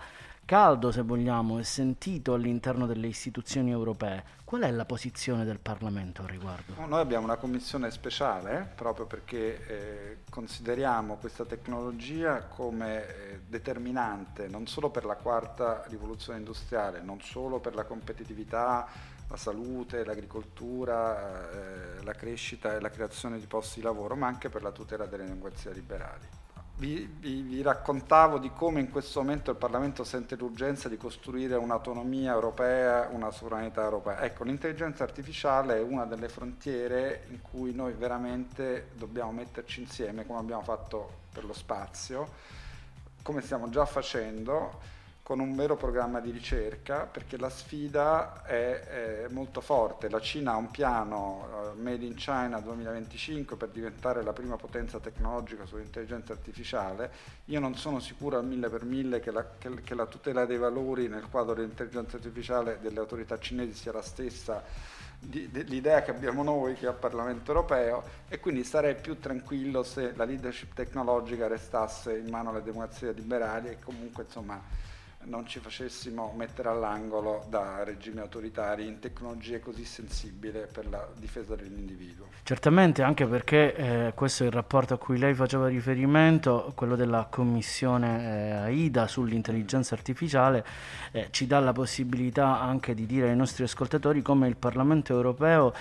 caldo, 0.50 0.90
se 0.90 1.02
vogliamo, 1.02 1.60
e 1.60 1.62
sentito 1.62 2.34
all'interno 2.34 2.86
delle 2.86 3.06
istituzioni 3.06 3.70
europee. 3.70 4.24
Qual 4.42 4.62
è 4.62 4.70
la 4.72 4.84
posizione 4.84 5.44
del 5.44 5.60
Parlamento 5.60 6.22
al 6.22 6.28
riguardo? 6.28 6.74
noi 6.86 6.98
abbiamo 6.98 7.24
una 7.24 7.36
commissione 7.36 7.88
speciale 7.92 8.68
proprio 8.74 9.06
perché 9.06 9.66
eh, 9.68 10.16
consideriamo 10.28 11.18
questa 11.18 11.44
tecnologia 11.44 12.46
come 12.46 13.06
eh, 13.06 13.40
determinante 13.46 14.48
non 14.48 14.66
solo 14.66 14.90
per 14.90 15.04
la 15.04 15.14
quarta 15.14 15.84
rivoluzione 15.86 16.40
industriale, 16.40 17.00
non 17.00 17.20
solo 17.20 17.60
per 17.60 17.76
la 17.76 17.84
competitività, 17.84 18.88
la 19.28 19.36
salute, 19.36 20.04
l'agricoltura, 20.04 21.48
eh, 21.48 22.02
la 22.02 22.14
crescita 22.14 22.74
e 22.74 22.80
la 22.80 22.90
creazione 22.90 23.38
di 23.38 23.46
posti 23.46 23.78
di 23.78 23.84
lavoro, 23.86 24.16
ma 24.16 24.26
anche 24.26 24.48
per 24.48 24.64
la 24.64 24.72
tutela 24.72 25.06
delle 25.06 25.26
democrazie 25.26 25.72
liberali 25.72 26.39
vi, 26.80 27.06
vi, 27.20 27.42
vi, 27.42 27.60
raccontavo 27.60 28.38
di 28.38 28.50
come 28.54 28.80
in 28.80 28.90
questo 28.90 29.20
momento 29.20 29.50
il 29.50 29.58
Parlamento 29.58 30.02
sente 30.02 30.34
l'urgenza 30.34 30.88
di 30.88 30.96
costruire 30.96 31.54
un'autonomia 31.56 32.32
europea, 32.32 33.08
una 33.12 33.30
sovranità 33.30 33.82
europea. 33.82 34.22
Ecco, 34.22 34.44
l'intelligenza 34.44 35.04
artificiale 35.04 35.76
è 35.76 35.82
una 35.82 36.06
delle 36.06 36.30
frontiere 36.30 37.24
in 37.28 37.42
cui 37.42 37.74
noi 37.74 37.92
veramente 37.92 38.92
dobbiamo 38.96 39.30
metterci 39.30 39.82
insieme, 39.82 40.24
come 40.24 40.38
abbiamo 40.38 40.62
fatto 40.62 41.18
per 41.30 41.44
lo 41.44 41.52
spazio, 41.52 42.28
come 43.22 43.42
stiamo 43.42 43.68
già 43.68 43.84
facendo 43.84 44.98
con 45.30 45.38
un 45.38 45.54
vero 45.54 45.76
programma 45.76 46.18
di 46.18 46.32
ricerca 46.32 47.06
perché 47.06 47.36
la 47.36 47.50
sfida 47.50 48.42
è, 48.42 48.80
è 48.80 49.28
molto 49.28 49.60
forte. 49.60 50.08
La 50.08 50.18
Cina 50.18 50.54
ha 50.54 50.56
un 50.56 50.72
piano 50.72 51.72
uh, 51.72 51.80
Made 51.80 52.04
in 52.04 52.14
China 52.14 52.58
2025 52.58 53.54
per 53.54 53.68
diventare 53.68 54.24
la 54.24 54.32
prima 54.32 54.56
potenza 54.56 54.98
tecnologica 54.98 55.66
sull'intelligenza 55.66 56.32
artificiale. 56.32 57.12
Io 57.44 57.60
non 57.60 57.76
sono 57.76 58.00
sicuro 58.00 58.38
al 58.38 58.44
mille 58.44 58.68
per 58.68 58.82
mille 58.82 59.20
che 59.20 59.30
la, 59.30 59.46
che, 59.56 59.72
che 59.84 59.94
la 59.94 60.06
tutela 60.06 60.46
dei 60.46 60.58
valori 60.58 61.06
nel 61.06 61.28
quadro 61.30 61.54
dell'intelligenza 61.54 62.16
artificiale 62.16 62.78
delle 62.80 62.98
autorità 62.98 63.38
cinesi 63.38 63.74
sia 63.74 63.92
la 63.92 64.02
stessa 64.02 64.64
l'idea 65.28 66.02
che 66.02 66.10
abbiamo 66.10 66.42
noi 66.42 66.74
che 66.74 66.86
è 66.86 66.88
al 66.88 66.96
Parlamento 66.96 67.52
europeo 67.52 68.02
e 68.26 68.40
quindi 68.40 68.64
sarei 68.64 68.96
più 68.96 69.18
tranquillo 69.20 69.82
se 69.82 70.12
la 70.16 70.24
leadership 70.24 70.72
tecnologica 70.72 71.46
restasse 71.46 72.16
in 72.16 72.30
mano 72.30 72.48
alle 72.48 72.62
democrazie 72.62 73.12
liberali 73.12 73.68
e 73.68 73.78
comunque 73.78 74.22
insomma 74.24 74.88
non 75.24 75.46
ci 75.46 75.58
facessimo 75.58 76.32
mettere 76.36 76.68
all'angolo 76.68 77.44
da 77.48 77.84
regimi 77.84 78.20
autoritari 78.20 78.86
in 78.86 78.98
tecnologie 79.00 79.60
così 79.60 79.84
sensibili 79.84 80.62
per 80.72 80.88
la 80.88 81.06
difesa 81.16 81.54
dell'individuo. 81.54 82.28
Certamente, 82.42 83.02
anche 83.02 83.26
perché 83.26 83.74
eh, 83.74 84.12
questo 84.14 84.44
è 84.44 84.46
il 84.46 84.52
rapporto 84.52 84.94
a 84.94 84.98
cui 84.98 85.18
lei 85.18 85.34
faceva 85.34 85.68
riferimento, 85.68 86.72
quello 86.74 86.96
della 86.96 87.26
commissione 87.30 88.22
eh, 88.22 88.50
AIDA 88.52 89.06
sull'intelligenza 89.06 89.94
artificiale, 89.94 90.64
eh, 91.12 91.28
ci 91.30 91.46
dà 91.46 91.60
la 91.60 91.72
possibilità 91.72 92.58
anche 92.60 92.94
di 92.94 93.06
dire 93.06 93.28
ai 93.28 93.36
nostri 93.36 93.64
ascoltatori 93.64 94.22
come 94.22 94.48
il 94.48 94.56
Parlamento 94.56 95.12
europeo 95.12 95.72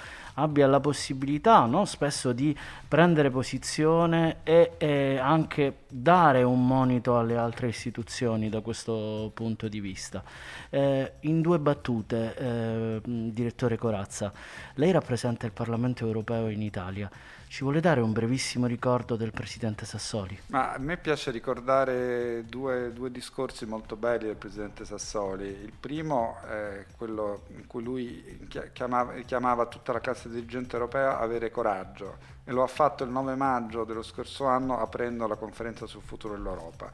abbia 0.41 0.67
la 0.67 0.79
possibilità 0.79 1.65
no, 1.65 1.85
spesso 1.85 2.31
di 2.31 2.55
prendere 2.87 3.29
posizione 3.29 4.37
e, 4.43 4.73
e, 4.77 5.17
anche 5.17 5.79
dare 5.87 6.43
un 6.43 6.65
monito 6.65 7.17
alle 7.17 7.37
altre 7.37 7.67
istituzioni 7.67 8.49
da 8.49 8.61
questo 8.61 9.31
punto 9.33 9.67
di 9.67 9.79
vista. 9.79 10.23
Eh, 10.69 11.13
in 11.21 11.41
due 11.41 11.59
battute, 11.59 12.35
eh, 12.35 13.01
direttore 13.03 13.77
Corazza, 13.77 14.31
lei 14.75 14.91
rappresenta 14.91 15.45
il 15.45 15.51
Parlamento 15.51 16.05
europeo 16.05 16.49
in 16.49 16.61
Italia. 16.61 17.09
Ci 17.49 17.63
vuole 17.63 17.79
dare 17.79 17.99
un 17.99 18.11
brevissimo 18.11 18.67
ricordo 18.67 19.15
del 19.15 19.31
presidente 19.31 19.83
Sassoli? 19.83 20.37
Ma 20.49 20.73
a 20.73 20.77
me 20.77 20.97
piace 20.97 21.31
ricordare 21.31 22.45
due, 22.45 22.93
due 22.93 23.09
discorsi 23.09 23.65
molto 23.65 23.95
belli 23.95 24.27
del 24.27 24.35
presidente 24.35 24.85
Sassoli. 24.85 25.47
Il 25.47 25.73
primo 25.77 26.37
è 26.47 26.85
quello 26.95 27.45
in 27.55 27.65
cui 27.65 27.81
lui 27.81 28.47
chiamava, 28.71 29.13
chiamava 29.25 29.65
tutta 29.65 29.91
la 29.91 29.99
classe 29.99 30.29
dirigente 30.29 30.75
europea 30.75 31.17
a 31.17 31.21
avere 31.21 31.49
coraggio 31.49 32.17
e 32.45 32.51
lo 32.51 32.61
ha 32.61 32.67
fatto 32.67 33.03
il 33.03 33.09
9 33.09 33.33
maggio 33.33 33.83
dello 33.83 34.03
scorso 34.03 34.45
anno 34.45 34.79
aprendo 34.79 35.25
la 35.25 35.35
conferenza 35.35 35.87
sul 35.87 36.03
futuro 36.03 36.35
dell'Europa. 36.35 36.91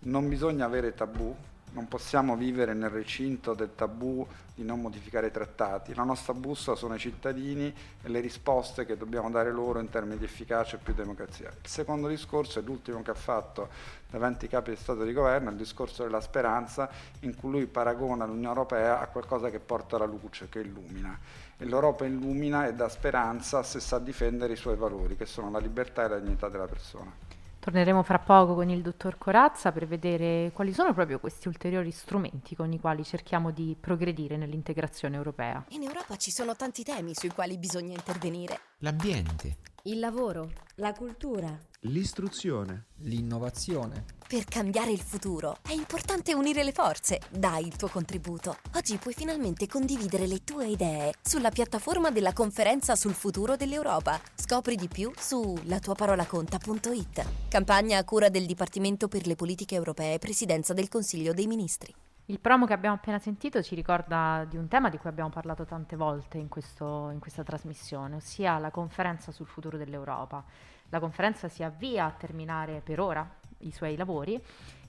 Non 0.00 0.26
bisogna 0.26 0.64
avere 0.64 0.94
tabù, 0.94 1.36
non 1.78 1.86
possiamo 1.86 2.34
vivere 2.34 2.74
nel 2.74 2.90
recinto 2.90 3.54
del 3.54 3.76
tabù 3.76 4.26
di 4.52 4.64
non 4.64 4.80
modificare 4.80 5.28
i 5.28 5.30
trattati. 5.30 5.94
La 5.94 6.02
nostra 6.02 6.34
bussola 6.34 6.76
sono 6.76 6.96
i 6.96 6.98
cittadini 6.98 7.72
e 8.02 8.08
le 8.08 8.18
risposte 8.18 8.84
che 8.84 8.96
dobbiamo 8.96 9.30
dare 9.30 9.52
loro 9.52 9.78
in 9.78 9.88
termini 9.88 10.18
di 10.18 10.24
efficacia 10.24 10.74
e 10.74 10.80
più 10.80 10.92
democrazia. 10.92 11.48
Il 11.50 11.68
secondo 11.68 12.08
discorso 12.08 12.58
è 12.58 12.62
l'ultimo 12.62 13.00
che 13.02 13.12
ha 13.12 13.14
fatto 13.14 13.68
davanti 14.10 14.46
ai 14.46 14.50
capi 14.50 14.70
di 14.70 14.76
Stato 14.76 15.02
e 15.02 15.06
di 15.06 15.12
Governo, 15.12 15.50
il 15.50 15.56
discorso 15.56 16.02
della 16.02 16.20
speranza, 16.20 16.90
in 17.20 17.36
cui 17.36 17.52
lui 17.52 17.66
paragona 17.66 18.26
l'Unione 18.26 18.48
Europea 18.48 18.98
a 18.98 19.06
qualcosa 19.06 19.48
che 19.48 19.60
porta 19.60 19.98
la 19.98 20.06
luce, 20.06 20.48
che 20.48 20.58
illumina. 20.58 21.16
E 21.56 21.64
l'Europa 21.64 22.04
illumina 22.06 22.66
e 22.66 22.74
dà 22.74 22.88
speranza 22.88 23.62
se 23.62 23.78
sa 23.78 24.00
difendere 24.00 24.54
i 24.54 24.56
suoi 24.56 24.74
valori, 24.74 25.16
che 25.16 25.26
sono 25.26 25.48
la 25.48 25.60
libertà 25.60 26.06
e 26.06 26.08
la 26.08 26.18
dignità 26.18 26.48
della 26.48 26.66
persona. 26.66 27.27
Torneremo 27.60 28.02
fra 28.02 28.18
poco 28.18 28.54
con 28.54 28.70
il 28.70 28.82
dottor 28.82 29.18
Corazza 29.18 29.72
per 29.72 29.86
vedere 29.86 30.50
quali 30.54 30.72
sono 30.72 30.94
proprio 30.94 31.18
questi 31.18 31.48
ulteriori 31.48 31.90
strumenti 31.90 32.54
con 32.54 32.72
i 32.72 32.78
quali 32.80 33.04
cerchiamo 33.04 33.50
di 33.50 33.76
progredire 33.78 34.36
nell'integrazione 34.36 35.16
europea. 35.16 35.64
In 35.70 35.82
Europa 35.82 36.16
ci 36.16 36.30
sono 36.30 36.54
tanti 36.56 36.82
temi 36.82 37.14
sui 37.14 37.30
quali 37.30 37.58
bisogna 37.58 37.94
intervenire. 37.94 38.60
L'ambiente, 38.78 39.56
il 39.84 39.98
lavoro, 39.98 40.50
la 40.76 40.92
cultura, 40.92 41.58
l'istruzione, 41.80 42.86
l'innovazione. 42.98 44.17
Per 44.28 44.44
cambiare 44.44 44.90
il 44.90 45.00
futuro 45.00 45.56
è 45.66 45.72
importante 45.72 46.34
unire 46.34 46.62
le 46.62 46.72
forze. 46.72 47.18
Dai 47.30 47.66
il 47.66 47.76
tuo 47.76 47.88
contributo. 47.88 48.58
Oggi 48.74 48.98
puoi 48.98 49.14
finalmente 49.14 49.66
condividere 49.66 50.26
le 50.26 50.44
tue 50.44 50.66
idee 50.66 51.14
sulla 51.22 51.48
piattaforma 51.48 52.10
della 52.10 52.34
conferenza 52.34 52.94
sul 52.94 53.14
futuro 53.14 53.56
dell'Europa. 53.56 54.20
Scopri 54.34 54.76
di 54.76 54.86
più 54.86 55.10
su 55.16 55.56
latuaparolaconta.it. 55.64 57.48
Campagna 57.48 57.96
a 57.96 58.04
cura 58.04 58.28
del 58.28 58.44
Dipartimento 58.44 59.08
per 59.08 59.26
le 59.26 59.34
politiche 59.34 59.76
europee, 59.76 60.18
Presidenza 60.18 60.74
del 60.74 60.90
Consiglio 60.90 61.32
dei 61.32 61.46
Ministri. 61.46 61.94
Il 62.26 62.38
promo 62.38 62.66
che 62.66 62.74
abbiamo 62.74 62.96
appena 62.96 63.18
sentito 63.18 63.62
ci 63.62 63.74
ricorda 63.74 64.44
di 64.46 64.58
un 64.58 64.68
tema 64.68 64.90
di 64.90 64.98
cui 64.98 65.08
abbiamo 65.08 65.30
parlato 65.30 65.64
tante 65.64 65.96
volte 65.96 66.36
in, 66.36 66.48
questo, 66.48 67.08
in 67.08 67.18
questa 67.18 67.42
trasmissione, 67.42 68.16
ossia 68.16 68.58
la 68.58 68.70
conferenza 68.70 69.32
sul 69.32 69.46
futuro 69.46 69.78
dell'Europa. 69.78 70.44
La 70.90 71.00
conferenza 71.00 71.48
si 71.48 71.62
avvia 71.62 72.04
a 72.04 72.10
terminare 72.10 72.82
per 72.84 73.00
ora 73.00 73.37
i 73.58 73.70
suoi 73.70 73.96
lavori 73.96 74.40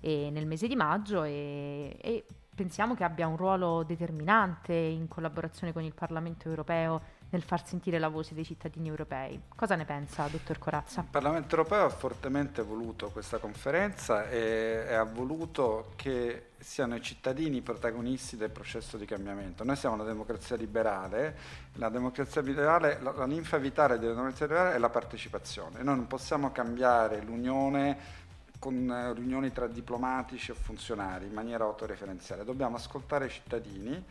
nel 0.01 0.45
mese 0.45 0.67
di 0.67 0.75
maggio 0.75 1.23
e, 1.23 1.97
e 1.99 2.25
pensiamo 2.59 2.93
che 2.93 3.05
abbia 3.05 3.25
un 3.25 3.37
ruolo 3.37 3.83
determinante 3.83 4.73
in 4.73 5.07
collaborazione 5.07 5.71
con 5.71 5.81
il 5.81 5.93
Parlamento 5.93 6.49
europeo 6.49 7.01
nel 7.29 7.41
far 7.41 7.65
sentire 7.65 7.99
la 7.99 8.09
voce 8.09 8.33
dei 8.33 8.43
cittadini 8.43 8.89
europei. 8.89 9.39
Cosa 9.55 9.75
ne 9.75 9.85
pensa, 9.85 10.27
dottor 10.27 10.57
Corazza? 10.57 10.99
Il 10.99 11.07
Parlamento 11.09 11.55
europeo 11.55 11.85
ha 11.85 11.89
fortemente 11.89 12.61
voluto 12.61 13.11
questa 13.11 13.37
conferenza 13.37 14.27
e, 14.27 14.85
e, 14.89 14.93
ha 14.93 15.03
voluto 15.03 15.93
che 15.95 16.47
siano 16.57 16.95
i 16.95 17.01
cittadini 17.01 17.57
i 17.57 17.61
protagonisti 17.61 18.35
del 18.35 18.49
processo 18.49 18.97
di 18.97 19.05
cambiamento. 19.05 19.63
Noi 19.63 19.77
siamo 19.77 19.95
una 19.95 20.03
democrazia 20.03 20.57
liberale, 20.57 21.37
la 21.75 21.87
democrazia 21.87 22.41
liberale, 22.41 22.99
la, 23.01 23.11
la 23.11 23.25
ninfa 23.25 23.57
vitale 23.57 23.97
della 23.99 24.15
democrazia 24.15 24.47
liberale 24.47 24.75
è 24.75 24.79
la 24.79 24.89
partecipazione. 24.89 25.81
Noi 25.81 25.95
non 25.95 26.07
possiamo 26.07 26.51
cambiare 26.51 27.21
l'Unione 27.21 28.27
con 28.59 28.91
eh, 28.91 29.13
riunioni 29.13 29.51
tra 29.51 29.67
diplomatici 29.67 30.51
o 30.51 30.55
funzionari 30.55 31.25
in 31.25 31.33
maniera 31.33 31.63
autoreferenziale. 31.63 32.43
Dobbiamo 32.43 32.75
ascoltare 32.75 33.27
i 33.27 33.29
cittadini 33.29 34.03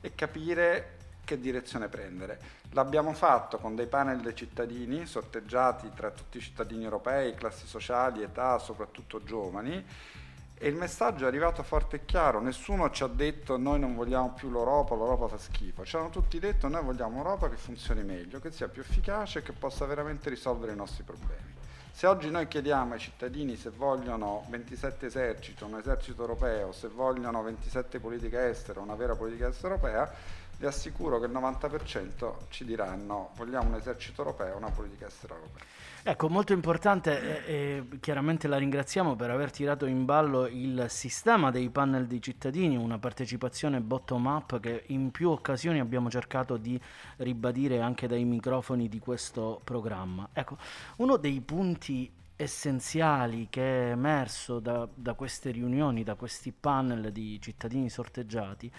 e 0.00 0.14
capire 0.14 0.98
che 1.24 1.38
direzione 1.38 1.88
prendere. 1.88 2.60
L'abbiamo 2.72 3.12
fatto 3.12 3.58
con 3.58 3.76
dei 3.76 3.86
panel 3.86 4.20
dei 4.20 4.34
cittadini 4.34 5.06
sorteggiati 5.06 5.90
tra 5.94 6.10
tutti 6.10 6.38
i 6.38 6.40
cittadini 6.40 6.82
europei, 6.82 7.34
classi 7.34 7.66
sociali, 7.66 8.22
età, 8.22 8.58
soprattutto 8.58 9.22
giovani, 9.22 9.84
e 10.64 10.68
il 10.68 10.74
messaggio 10.76 11.24
è 11.24 11.26
arrivato 11.26 11.62
forte 11.62 11.96
e 11.96 12.04
chiaro, 12.04 12.40
nessuno 12.40 12.88
ci 12.90 13.02
ha 13.02 13.08
detto 13.08 13.56
noi 13.56 13.80
non 13.80 13.94
vogliamo 13.94 14.32
più 14.32 14.48
l'Europa, 14.48 14.94
l'Europa 14.94 15.26
fa 15.26 15.36
schifo, 15.36 15.84
ci 15.84 15.96
hanno 15.96 16.10
tutti 16.10 16.38
detto 16.38 16.68
noi 16.68 16.84
vogliamo 16.84 17.14
un'Europa 17.14 17.48
che 17.48 17.56
funzioni 17.56 18.04
meglio, 18.04 18.38
che 18.38 18.52
sia 18.52 18.68
più 18.68 18.80
efficace 18.80 19.40
e 19.40 19.42
che 19.42 19.52
possa 19.52 19.86
veramente 19.86 20.30
risolvere 20.30 20.72
i 20.72 20.76
nostri 20.76 21.02
problemi. 21.02 21.61
Se 21.94 22.06
oggi 22.06 22.30
noi 22.30 22.48
chiediamo 22.48 22.94
ai 22.94 22.98
cittadini 22.98 23.54
se 23.56 23.70
vogliono 23.70 24.44
27 24.48 25.06
eserciti, 25.06 25.62
un 25.62 25.76
esercito 25.76 26.22
europeo, 26.22 26.72
se 26.72 26.88
vogliono 26.88 27.42
27 27.42 28.00
politiche 28.00 28.48
estere, 28.48 28.80
una 28.80 28.94
vera 28.96 29.14
politica 29.14 29.46
estera 29.46 29.74
europea, 29.74 30.12
vi 30.56 30.66
assicuro 30.66 31.20
che 31.20 31.26
il 31.26 31.32
90% 31.32 32.34
ci 32.48 32.64
diranno 32.64 33.30
vogliamo 33.36 33.68
un 33.68 33.74
esercito 33.76 34.22
europeo, 34.22 34.56
una 34.56 34.70
politica 34.70 35.06
estera 35.06 35.34
europea. 35.34 35.62
Ecco, 36.04 36.28
molto 36.28 36.52
importante 36.52 37.44
e, 37.46 37.52
e, 37.54 37.98
chiaramente 38.00 38.48
la 38.48 38.56
ringraziamo 38.56 39.14
per 39.14 39.30
aver 39.30 39.52
tirato 39.52 39.86
in 39.86 40.04
ballo 40.04 40.48
il 40.48 40.86
sistema 40.88 41.52
dei 41.52 41.70
panel 41.70 42.08
dei 42.08 42.20
cittadini, 42.20 42.76
una 42.76 42.98
partecipazione 42.98 43.80
bottom-up 43.80 44.58
che 44.58 44.82
in 44.88 45.12
più 45.12 45.30
occasioni 45.30 45.78
abbiamo 45.78 46.10
cercato 46.10 46.56
di 46.56 46.80
ribadire 47.18 47.80
anche 47.80 48.08
dai 48.08 48.24
microfoni 48.24 48.88
di 48.88 48.98
questo 48.98 49.60
programma. 49.62 50.28
Ecco, 50.32 50.56
uno 50.96 51.16
dei 51.18 51.40
punti 51.40 52.10
essenziali 52.42 53.48
che 53.48 53.88
è 53.88 53.90
emerso 53.90 54.58
da, 54.58 54.88
da 54.94 55.14
queste 55.14 55.50
riunioni, 55.50 56.02
da 56.02 56.14
questi 56.14 56.52
panel 56.52 57.12
di 57.12 57.40
cittadini 57.40 57.88
sorteggiati, 57.88 58.70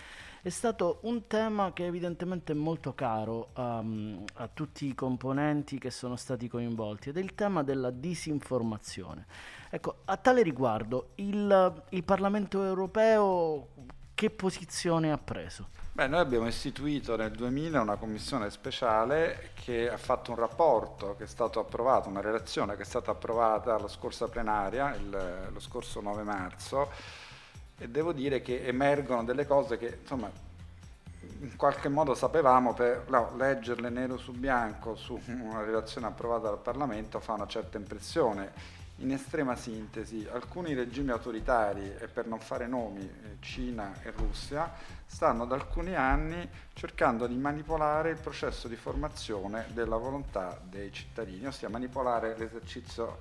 è 0.41 0.50
stato 0.50 1.00
un 1.03 1.25
tema 1.27 1.72
che 1.72 1.86
evidentemente 1.86 2.51
è 2.51 2.55
molto 2.55 2.93
caro 2.93 3.51
um, 3.55 4.24
a 4.36 4.50
tutti 4.50 4.88
i 4.88 4.93
componenti 4.93 5.79
che 5.79 5.89
sono 5.89 6.17
stati 6.17 6.50
coinvolti 6.50 7.10
ed 7.10 7.17
è 7.17 7.22
il 7.22 7.34
tema 7.34 7.63
della 7.63 7.91
disinformazione. 7.91 9.25
Ecco, 9.70 10.01
a 10.05 10.17
tale 10.17 10.43
riguardo, 10.43 11.12
il, 11.15 11.84
il 11.89 12.03
Parlamento 12.03 12.63
europeo 12.63 13.70
che 14.13 14.29
posizione 14.29 15.12
ha 15.12 15.17
preso? 15.17 15.82
Beh, 15.95 16.07
noi 16.07 16.21
abbiamo 16.21 16.47
istituito 16.47 17.15
nel 17.15 17.29
2000 17.29 17.79
una 17.79 17.97
commissione 17.97 18.50
speciale 18.50 19.51
che 19.53 19.91
ha 19.91 19.97
fatto 19.97 20.31
un 20.31 20.38
rapporto 20.38 21.15
che 21.15 21.25
è 21.25 21.27
stato 21.27 21.59
approvato, 21.59 22.09
una 22.09 22.19
relazione 22.19 22.75
che 22.75 22.81
è 22.81 22.85
stata 22.85 23.12
approvata 23.12 23.77
la 23.77 23.88
scorsa 23.88 24.27
plenaria, 24.27 24.95
il, 24.95 25.50
lo 25.53 25.59
scorso 25.59 26.01
9 26.01 26.23
marzo, 26.23 26.89
e 27.77 27.88
devo 27.89 28.12
dire 28.12 28.41
che 28.41 28.65
emergono 28.65 29.23
delle 29.23 29.45
cose 29.45 29.77
che 29.77 29.99
insomma 30.01 30.32
in 31.41 31.56
qualche 31.56 31.89
modo 31.89 32.15
sapevamo 32.15 32.73
per 32.73 33.06
no, 33.10 33.36
leggerle 33.38 33.89
nero 33.89 34.17
su 34.17 34.32
bianco 34.32 34.95
su 34.95 35.21
una 35.27 35.62
relazione 35.63 36.08
approvata 36.08 36.47
dal 36.47 36.58
Parlamento 36.58 37.19
fa 37.19 37.34
una 37.34 37.45
certa 37.45 37.77
impressione. 37.77 38.82
In 38.97 39.12
estrema 39.12 39.56
sintesi, 39.56 40.27
alcuni 40.32 40.73
regimi 40.73 41.12
autoritari, 41.12 41.93
e 41.99 42.08
per 42.08 42.25
non 42.25 42.39
fare 42.39 42.65
nomi, 42.65 43.01
eh, 43.01 43.38
Cina 43.41 44.01
e 44.01 44.12
Russia, 44.12 44.71
stanno 45.05 45.45
da 45.45 45.55
alcuni 45.55 45.95
anni 45.95 46.47
cercando 46.73 47.27
di 47.27 47.35
manipolare 47.35 48.11
il 48.11 48.17
processo 48.17 48.67
di 48.67 48.75
formazione 48.75 49.67
della 49.73 49.97
volontà 49.97 50.59
dei 50.63 50.91
cittadini, 50.91 51.45
ossia 51.45 51.69
manipolare 51.69 52.37
l'esercizio 52.37 53.17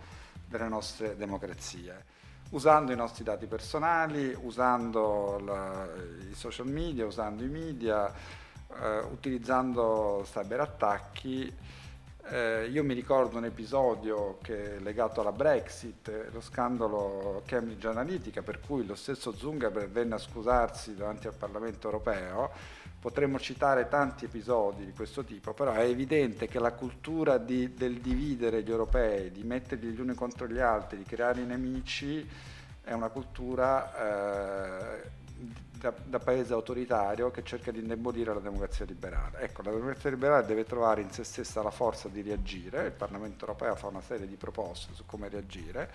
delle 0.46 0.68
nostre 0.68 1.16
democrazie 1.16 2.20
usando 2.52 2.92
i 2.92 2.96
nostri 2.96 3.24
dati 3.24 3.46
personali, 3.46 4.36
usando 4.42 5.38
la, 5.42 5.88
i 6.30 6.34
social 6.34 6.66
media, 6.66 7.06
usando 7.06 7.44
i 7.44 7.48
media, 7.48 8.12
eh, 8.80 8.98
utilizzando 9.10 10.26
cyberattacchi. 10.30 11.54
Eh, 12.24 12.68
io 12.70 12.84
mi 12.84 12.94
ricordo 12.94 13.38
un 13.38 13.44
episodio 13.44 14.38
che 14.42 14.78
legato 14.78 15.20
alla 15.20 15.32
Brexit, 15.32 16.30
lo 16.30 16.40
scandalo 16.40 17.42
Cambridge 17.46 17.88
Analytica, 17.88 18.42
per 18.42 18.60
cui 18.60 18.86
lo 18.86 18.94
stesso 18.94 19.32
Zuckerberg 19.32 19.90
venne 19.90 20.14
a 20.14 20.18
scusarsi 20.18 20.94
davanti 20.94 21.26
al 21.26 21.34
Parlamento 21.34 21.88
europeo. 21.88 22.50
Potremmo 23.00 23.40
citare 23.40 23.88
tanti 23.88 24.26
episodi 24.26 24.84
di 24.84 24.92
questo 24.92 25.24
tipo, 25.24 25.52
però 25.52 25.72
è 25.72 25.84
evidente 25.84 26.46
che 26.46 26.60
la 26.60 26.72
cultura 26.72 27.38
di, 27.38 27.74
del 27.74 27.98
dividere 27.98 28.62
gli 28.62 28.70
europei, 28.70 29.32
di 29.32 29.42
metterli 29.42 29.88
gli 29.88 30.00
uni 30.00 30.14
contro 30.14 30.46
gli 30.46 30.60
altri, 30.60 30.98
di 30.98 31.04
creare 31.04 31.40
i 31.40 31.44
nemici, 31.44 32.24
è 32.84 32.92
una 32.92 33.08
cultura 33.08 35.00
eh, 35.00 35.10
da, 35.78 35.92
da, 36.04 36.18
paese 36.18 36.52
autoritario 36.52 37.30
che 37.30 37.42
cerca 37.42 37.70
di 37.70 37.80
indebolire 37.80 38.32
la 38.32 38.40
democrazia 38.40 38.84
liberale. 38.84 39.40
Ecco, 39.40 39.62
la 39.62 39.70
democrazia 39.70 40.10
liberale 40.10 40.46
deve 40.46 40.64
trovare 40.64 41.00
in 41.00 41.10
se 41.10 41.24
stessa 41.24 41.62
la 41.62 41.70
forza 41.70 42.08
di 42.08 42.22
reagire, 42.22 42.86
il 42.86 42.92
Parlamento 42.92 43.46
europeo 43.46 43.74
fa 43.74 43.88
una 43.88 44.00
serie 44.00 44.26
di 44.26 44.36
proposte 44.36 44.94
su 44.94 45.04
come 45.06 45.28
reagire 45.28 45.90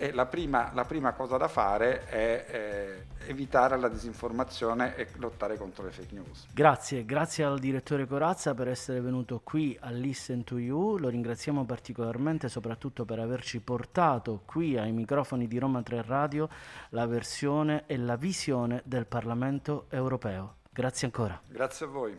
e 0.00 0.12
la 0.12 0.24
prima, 0.24 0.70
la 0.72 0.86
prima 0.86 1.12
cosa 1.12 1.36
da 1.36 1.46
fare 1.46 2.06
è 2.06 2.46
eh, 2.48 3.28
evitare 3.28 3.78
la 3.78 3.88
disinformazione 3.88 4.96
e 4.96 5.08
lottare 5.16 5.58
contro 5.58 5.84
le 5.84 5.90
fake 5.90 6.14
news. 6.14 6.46
Grazie, 6.54 7.04
grazie 7.04 7.44
al 7.44 7.58
direttore 7.58 8.06
Corazza 8.06 8.54
per 8.54 8.68
essere 8.68 9.02
venuto 9.02 9.42
qui 9.44 9.76
a 9.78 9.90
Listen 9.90 10.42
to 10.42 10.56
You, 10.56 10.96
lo 10.96 11.10
ringraziamo 11.10 11.66
particolarmente 11.66 12.48
soprattutto 12.48 13.04
per 13.04 13.18
averci 13.18 13.60
portato 13.60 14.40
qui 14.46 14.78
ai 14.78 14.92
microfoni 14.92 15.46
di 15.46 15.58
Roma 15.58 15.82
3 15.82 16.00
Radio 16.00 16.48
la 16.90 17.04
versione 17.04 17.82
e 17.86 17.98
la 17.98 18.16
visione 18.16 18.80
del 18.86 19.04
Parlamento 19.04 19.84
europeo. 19.90 20.54
Grazie 20.70 21.08
ancora. 21.08 21.38
Grazie 21.46 21.84
a 21.84 21.88
voi. 21.90 22.18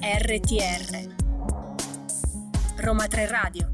RTR 0.00 1.24
Roma 2.86 3.08
3 3.08 3.26
Radio. 3.26 3.68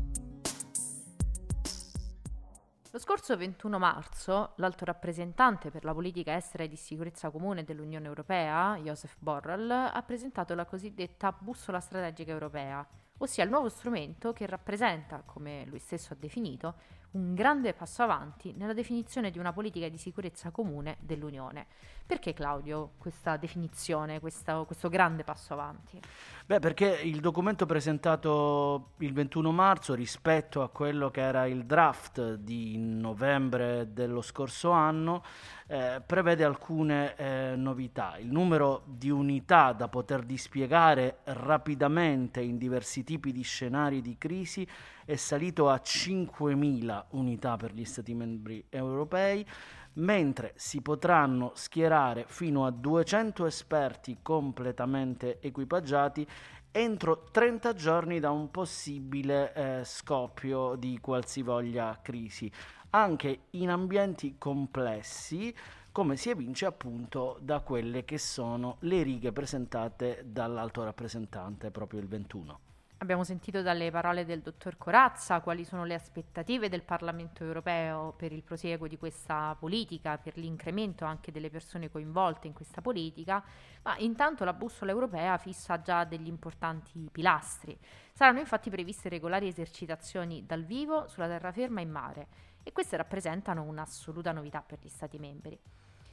Lo 2.93 2.99
scorso 2.99 3.37
21 3.37 3.79
marzo, 3.79 4.55
l'alto 4.57 4.87
rappresentante 4.87 5.71
per 5.71 5.85
la 5.85 5.93
politica 5.93 6.35
estera 6.35 6.65
e 6.65 6.69
di 6.69 6.77
sicurezza 6.77 7.29
comune 7.29 7.63
dell'Unione 7.63 8.07
Europea, 8.07 8.75
Joseph 8.79 9.17
Borrell, 9.19 9.71
ha 9.71 10.03
presentato 10.07 10.55
la 10.55 10.65
cosiddetta 10.65 11.31
bussola 11.31 11.79
strategica 11.81 12.31
europea, 12.31 12.89
ossia 13.19 13.45
il 13.45 13.51
nuovo 13.51 13.69
strumento 13.69 14.33
che 14.33 14.47
rappresenta, 14.47 15.23
come 15.27 15.67
lui 15.67 15.79
stesso 15.79 16.15
ha 16.15 16.17
definito, 16.19 16.77
un 17.13 17.35
grande 17.35 17.75
passo 17.75 18.03
avanti 18.03 18.55
nella 18.57 18.73
definizione 18.73 19.31
di 19.31 19.39
una 19.39 19.53
politica 19.53 19.89
di 19.89 19.99
sicurezza 19.99 20.51
comune 20.51 20.97
dell'Unione. 21.01 21.67
Perché 22.07 22.33
Claudio 22.33 22.93
questa 22.99 23.37
definizione, 23.37 24.21
questa, 24.21 24.63
questo 24.65 24.89
grande 24.89 25.25
passo 25.25 25.53
avanti? 25.53 26.01
Beh, 26.45 26.59
perché 26.59 27.01
il 27.03 27.21
documento 27.21 27.65
presentato 27.65 28.91
il 28.99 29.13
21 29.13 29.53
marzo 29.53 29.95
rispetto 29.95 30.63
a 30.63 30.69
quello 30.69 31.11
che 31.11 31.21
era 31.21 31.47
il 31.47 31.65
draft 31.65 32.35
di 32.35 32.77
novembre 32.77 33.93
dello 33.93 34.21
scorso 34.21 34.71
anno 34.71 35.23
eh, 35.69 36.03
prevede 36.05 36.45
alcune 36.45 37.15
eh, 37.17 37.55
novità. 37.57 38.19
Il 38.19 38.31
numero 38.31 38.83
di 38.85 39.11
unità 39.11 39.73
da 39.73 39.89
poter 39.89 40.23
dispiegare 40.23 41.19
rapidamente 41.25 42.41
in 42.41 42.59
diversi 42.59 43.05
tipi 43.05 43.33
di 43.33 43.43
scenari 43.43 44.03
di 44.03 44.17
crisi 44.19 44.67
è 45.05 45.17
salito 45.17 45.69
a 45.69 45.81
5.000 45.83 47.05
unità 47.11 47.57
per 47.57 47.73
gli 47.73 47.85
Stati 47.85 48.15
membri 48.15 48.65
europei 48.69 49.47
mentre 49.95 50.53
si 50.57 50.81
potranno 50.81 51.53
schierare 51.55 52.25
fino 52.27 52.65
a 52.65 52.71
200 52.71 53.45
esperti 53.47 54.19
completamente 54.23 55.39
equipaggiati 55.41 56.27
entro 56.71 57.25
30 57.31 57.75
giorni 57.75 58.19
da 58.19 58.31
un 58.31 58.51
possibile 58.51 59.53
eh, 59.53 59.85
scoppio 59.85 60.75
di 60.77 60.99
qualsivoglia 61.01 62.01
crisi, 62.03 62.51
anche 62.91 63.41
in 63.51 63.69
ambienti 63.69 64.37
complessi 64.39 65.55
come 65.93 66.17
si 66.17 66.31
evince 66.31 66.65
appunto 66.65 67.37
da 67.43 67.61
quelle 67.61 68.07
che 68.07 68.17
sono 68.17 68.77
le 68.81 69.03
righe 69.03 69.31
presentate 69.31 70.23
dall'alto 70.25 70.83
rappresentante 70.83 71.71
proprio 71.71 72.01
il 72.01 72.09
21. 72.09 72.72
Abbiamo 73.03 73.25
sentito 73.25 73.63
dalle 73.63 73.91
parole 73.91 74.25
del 74.25 74.43
dottor 74.43 74.79
Corazza 74.79 75.41
quali 75.41 75.65
sono 75.65 75.85
le 75.85 75.95
aspettative 75.95 76.69
del 76.69 76.85
Parlamento 76.85 77.43
europeo 77.43 78.15
per 78.17 78.31
il 78.31 78.45
prosieguo 78.45 78.87
di 78.87 78.97
questa 78.97 79.57
politica, 79.59 80.19
per 80.19 80.37
l'incremento 80.37 81.05
anche 81.05 81.33
delle 81.33 81.51
persone 81.51 81.91
coinvolte 81.91 82.47
in 82.47 82.53
questa 82.53 82.81
politica, 82.81 83.43
ma 83.83 83.97
intanto 83.99 84.45
la 84.45 84.53
bussola 84.53 84.93
europea 84.93 85.37
fissa 85.37 85.81
già 85.81 86.05
degli 86.05 86.29
importanti 86.29 87.09
pilastri. 87.11 87.77
Saranno 88.13 88.39
infatti 88.39 88.71
previste 88.71 89.09
regolari 89.09 89.49
esercitazioni 89.49 90.47
dal 90.47 90.63
vivo 90.63 91.09
sulla 91.09 91.27
terraferma 91.27 91.81
e 91.81 91.83
in 91.83 91.91
mare 91.91 92.27
e 92.63 92.71
queste 92.71 92.97
rappresentano 92.97 93.65
un'assoluta 93.65 94.31
novità 94.31 94.63
per 94.65 94.79
gli 94.81 94.89
Stati 94.89 95.19
membri. 95.19 95.59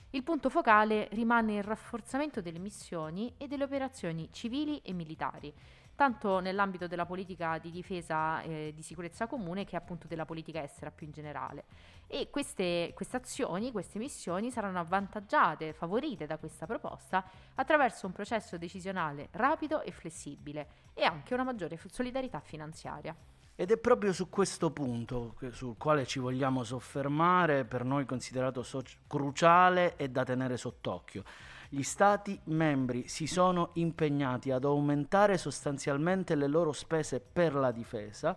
Il 0.10 0.24
punto 0.24 0.50
focale 0.50 1.08
rimane 1.12 1.58
il 1.58 1.64
rafforzamento 1.64 2.42
delle 2.42 2.58
missioni 2.58 3.32
e 3.38 3.46
delle 3.46 3.66
operazioni 3.66 4.30
civili 4.32 4.80
e 4.80 4.92
militari, 4.92 5.54
tanto 6.00 6.40
nell'ambito 6.40 6.88
della 6.88 7.06
politica 7.06 7.58
di 7.58 7.72
difesa 7.72 8.42
e 8.42 8.68
eh, 8.68 8.74
di 8.74 8.82
sicurezza 8.82 9.28
comune 9.28 9.66
che 9.66 9.76
appunto 9.76 10.08
della 10.08 10.24
politica 10.24 10.64
estera 10.64 10.92
più 10.92 11.06
in 11.06 11.12
generale. 11.12 11.66
E 12.08 12.30
queste, 12.30 12.94
queste 12.96 13.18
azioni, 13.18 13.70
queste 13.74 14.00
missioni 14.00 14.50
saranno 14.50 14.80
avvantaggiate, 14.80 15.74
favorite 15.74 16.26
da 16.26 16.38
questa 16.38 16.66
proposta 16.66 17.22
attraverso 17.56 18.06
un 18.06 18.14
processo 18.14 18.58
decisionale 18.58 19.28
rapido 19.32 19.82
e 19.82 19.92
flessibile 19.92 20.68
e 20.94 21.04
anche 21.04 21.34
una 21.34 21.44
maggiore 21.44 21.78
solidarietà 21.92 22.40
finanziaria. 22.40 23.14
Ed 23.54 23.70
è 23.70 23.78
proprio 23.78 24.14
su 24.14 24.30
questo 24.30 24.72
punto 24.72 25.36
sul 25.52 25.76
quale 25.78 26.06
ci 26.06 26.20
vogliamo 26.20 26.64
soffermare, 26.64 27.66
per 27.66 27.84
noi 27.84 28.06
considerato 28.06 28.64
so- 28.64 28.82
cruciale 29.06 29.98
e 29.98 30.08
da 30.10 30.24
tenere 30.24 30.56
sott'occhio 30.56 31.26
gli 31.72 31.84
Stati 31.84 32.40
membri 32.46 33.08
si 33.08 33.28
sono 33.28 33.70
impegnati 33.74 34.50
ad 34.50 34.66
aumentare 34.66 35.38
sostanzialmente 35.38 36.34
le 36.34 36.48
loro 36.48 36.72
spese 36.72 37.20
per 37.20 37.54
la 37.54 37.72
difesa 37.72 38.36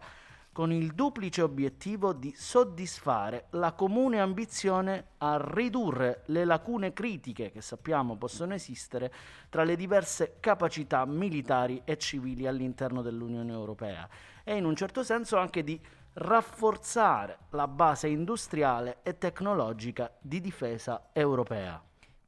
con 0.53 0.71
il 0.71 0.93
duplice 0.93 1.41
obiettivo 1.41 2.13
di 2.13 2.35
soddisfare 2.37 3.47
la 3.53 3.73
comune 3.73 4.21
ambizione 4.21 5.13
a 5.19 5.43
ridurre 5.43 6.25
le 6.27 6.45
lacune 6.45 6.93
critiche 6.93 7.51
che 7.51 7.63
sappiamo 7.63 8.17
possono 8.17 8.53
esistere 8.53 9.11
tra 9.49 9.65
le 9.65 9.77
diverse 9.77 10.37
capacità 10.39 11.07
militari 11.07 11.81
e 11.87 11.97
civili 11.97 12.47
all'interno 12.47 13.01
dell'Unione 13.01 13.51
Europea 13.51 14.07
e 14.45 14.57
in 14.57 14.67
un 14.67 14.77
certo 14.77 15.03
senso 15.03 15.39
anche 15.39 15.65
di 15.65 15.81
rafforzare 16.15 17.39
la 17.51 17.67
base 17.67 18.09
industriale 18.09 18.99
e 19.03 19.17
tecnologica 19.17 20.13
di 20.21 20.43
difesa 20.43 21.09
europea. 21.15 21.83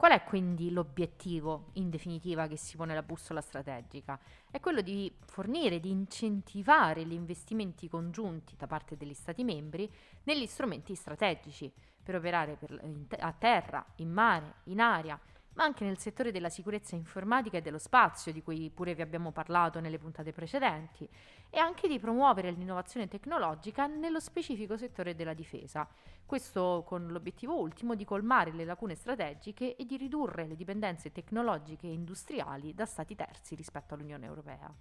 Qual 0.04 0.18
è 0.18 0.24
quindi 0.24 0.70
l'obiettivo 0.70 1.70
in 1.76 1.88
definitiva 1.88 2.46
che 2.46 2.58
si 2.58 2.76
pone 2.76 2.92
la 2.92 3.02
bussola 3.02 3.40
strategica? 3.40 4.20
È 4.50 4.60
quello 4.60 4.82
di 4.82 5.10
fornire, 5.24 5.80
di 5.80 5.88
incentivare 5.88 7.06
gli 7.06 7.14
investimenti 7.14 7.88
congiunti 7.88 8.54
da 8.54 8.66
parte 8.66 8.98
degli 8.98 9.14
Stati 9.14 9.44
membri 9.44 9.90
negli 10.24 10.44
strumenti 10.44 10.94
strategici 10.94 11.72
per 12.02 12.16
operare 12.16 12.56
per, 12.56 12.78
a 13.18 13.32
terra, 13.32 13.82
in 13.96 14.10
mare, 14.10 14.56
in 14.64 14.80
aria, 14.80 15.18
ma 15.54 15.64
anche 15.64 15.84
nel 15.84 15.98
settore 15.98 16.32
della 16.32 16.50
sicurezza 16.50 16.94
informatica 16.94 17.56
e 17.56 17.62
dello 17.62 17.78
spazio, 17.78 18.30
di 18.30 18.42
cui 18.42 18.70
pure 18.70 18.94
vi 18.94 19.00
abbiamo 19.00 19.32
parlato 19.32 19.80
nelle 19.80 19.98
puntate 19.98 20.32
precedenti, 20.32 21.08
e 21.48 21.58
anche 21.58 21.88
di 21.88 21.98
promuovere 21.98 22.50
l'innovazione 22.50 23.08
tecnologica 23.08 23.86
nello 23.86 24.20
specifico 24.20 24.76
settore 24.76 25.14
della 25.14 25.32
difesa. 25.34 25.88
Questo 26.26 26.84
con 26.86 27.08
l'obiettivo 27.08 27.58
ultimo 27.58 27.94
di 27.94 28.04
colmare 28.04 28.52
le 28.52 28.64
lacune 28.64 28.94
strategiche 28.94 29.76
e 29.76 29.84
di 29.84 29.96
ridurre 29.96 30.46
le 30.46 30.56
dipendenze 30.56 31.12
tecnologiche 31.12 31.86
e 31.86 31.92
industriali 31.92 32.74
da 32.74 32.86
stati 32.86 33.14
terzi 33.14 33.54
rispetto 33.54 33.94
all'Unione 33.94 34.26
Europea. 34.26 34.74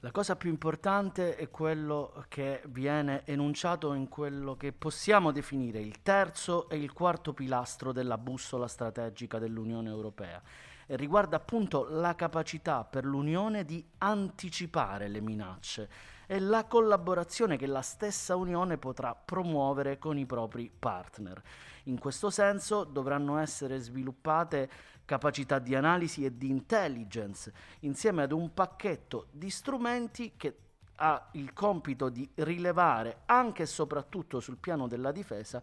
La 0.00 0.12
cosa 0.12 0.36
più 0.36 0.50
importante 0.50 1.34
è 1.34 1.50
quello 1.50 2.24
che 2.28 2.62
viene 2.66 3.26
enunciato 3.26 3.94
in 3.94 4.08
quello 4.08 4.56
che 4.56 4.72
possiamo 4.72 5.32
definire 5.32 5.80
il 5.80 6.02
terzo 6.02 6.68
e 6.68 6.76
il 6.76 6.92
quarto 6.92 7.32
pilastro 7.32 7.90
della 7.90 8.16
bussola 8.16 8.68
strategica 8.68 9.40
dell'Unione 9.40 9.88
Europea 9.88 10.40
e 10.86 10.94
riguarda 10.94 11.36
appunto 11.36 11.88
la 11.88 12.14
capacità 12.14 12.84
per 12.84 13.04
l'Unione 13.04 13.64
di 13.64 13.84
anticipare 13.98 15.08
le 15.08 15.20
minacce 15.20 15.90
e 16.30 16.38
la 16.40 16.66
collaborazione 16.66 17.56
che 17.56 17.66
la 17.66 17.80
stessa 17.80 18.36
Unione 18.36 18.76
potrà 18.76 19.14
promuovere 19.14 19.98
con 19.98 20.18
i 20.18 20.26
propri 20.26 20.70
partner. 20.70 21.42
In 21.84 21.98
questo 21.98 22.28
senso 22.28 22.84
dovranno 22.84 23.38
essere 23.38 23.78
sviluppate 23.78 24.70
capacità 25.06 25.58
di 25.58 25.74
analisi 25.74 26.26
e 26.26 26.36
di 26.36 26.50
intelligence, 26.50 27.50
insieme 27.80 28.24
ad 28.24 28.32
un 28.32 28.52
pacchetto 28.52 29.28
di 29.30 29.48
strumenti 29.48 30.34
che 30.36 30.56
ha 30.96 31.28
il 31.32 31.54
compito 31.54 32.10
di 32.10 32.28
rilevare 32.34 33.22
anche 33.24 33.62
e 33.62 33.66
soprattutto 33.66 34.38
sul 34.38 34.58
piano 34.58 34.86
della 34.86 35.12
difesa 35.12 35.62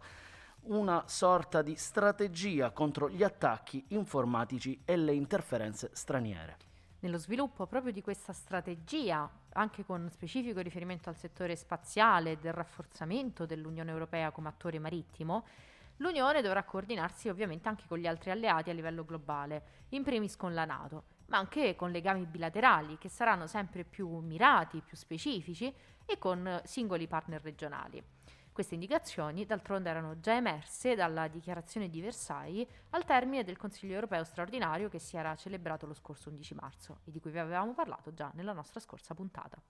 una 0.62 1.04
sorta 1.06 1.62
di 1.62 1.76
strategia 1.76 2.72
contro 2.72 3.08
gli 3.08 3.22
attacchi 3.22 3.86
informatici 3.90 4.82
e 4.84 4.96
le 4.98 5.14
interferenze 5.14 5.92
straniere. 5.94 6.58
Nello 7.02 7.20
sviluppo 7.20 7.68
proprio 7.68 7.92
di 7.92 8.02
questa 8.02 8.34
strategia, 8.34 9.30
anche 9.58 9.86
con 9.86 10.10
specifico 10.10 10.62
riferimento 10.62 11.10
al 11.10 11.18
settore 11.18 11.56
spaziale 11.56 12.32
e 12.32 12.38
del 12.38 12.54
rafforzamento 12.54 13.46
dell'Unione 13.46 13.92
Europea 13.92 14.32
come 14.32 14.50
attore 14.50 14.80
marittimo, 14.80 15.46
L'Unione 16.00 16.42
dovrà 16.42 16.64
coordinarsi 16.64 17.30
ovviamente 17.30 17.70
anche 17.70 17.86
con 17.88 17.98
gli 17.98 18.08
altri 18.08 18.30
alleati 18.32 18.70
a 18.70 18.74
livello 18.74 19.06
globale, 19.06 19.86
in 19.90 20.04
primis 20.04 20.36
con 20.36 20.54
la 20.54 20.66
Nato, 20.66 21.04
ma 21.28 21.38
anche 21.38 21.76
con 21.76 21.92
legami 21.92 22.26
bilaterali 22.26 22.98
che 22.98 23.08
saranno 23.08 23.48
sempre 23.48 23.86
più 23.86 24.10
mirati, 24.18 24.82
più 24.82 24.98
specifici 24.98 25.74
e 26.06 26.18
con 26.18 26.62
singoli 26.66 27.08
partner 27.08 27.42
regionali. 27.42 28.04
Queste 28.56 28.76
indicazioni 28.76 29.46
d'altronde 29.46 29.90
erano 29.90 30.22
già 30.22 30.34
emerse 30.34 30.96
dalla 30.96 31.28
dichiarazione 31.28 31.90
di 31.90 32.00
Versailles 32.00 32.66
al 32.92 33.04
termine 33.04 33.44
del 33.44 33.58
Consiglio 33.58 33.96
europeo 33.96 34.24
straordinario 34.24 34.88
che 34.88 34.98
si 34.98 35.18
era 35.18 35.36
celebrato 35.36 35.86
lo 35.86 35.94
scorso 35.94 36.30
11 36.30 36.54
marzo 36.54 37.00
e 37.04 37.12
di 37.12 37.20
cui 37.20 37.32
vi 37.32 37.40
avevamo 37.40 37.74
parlato 37.74 38.14
già 38.14 38.32
nella 38.34 38.54
nostra 38.54 38.80
scorsa 38.80 39.14
puntata. 39.14 39.62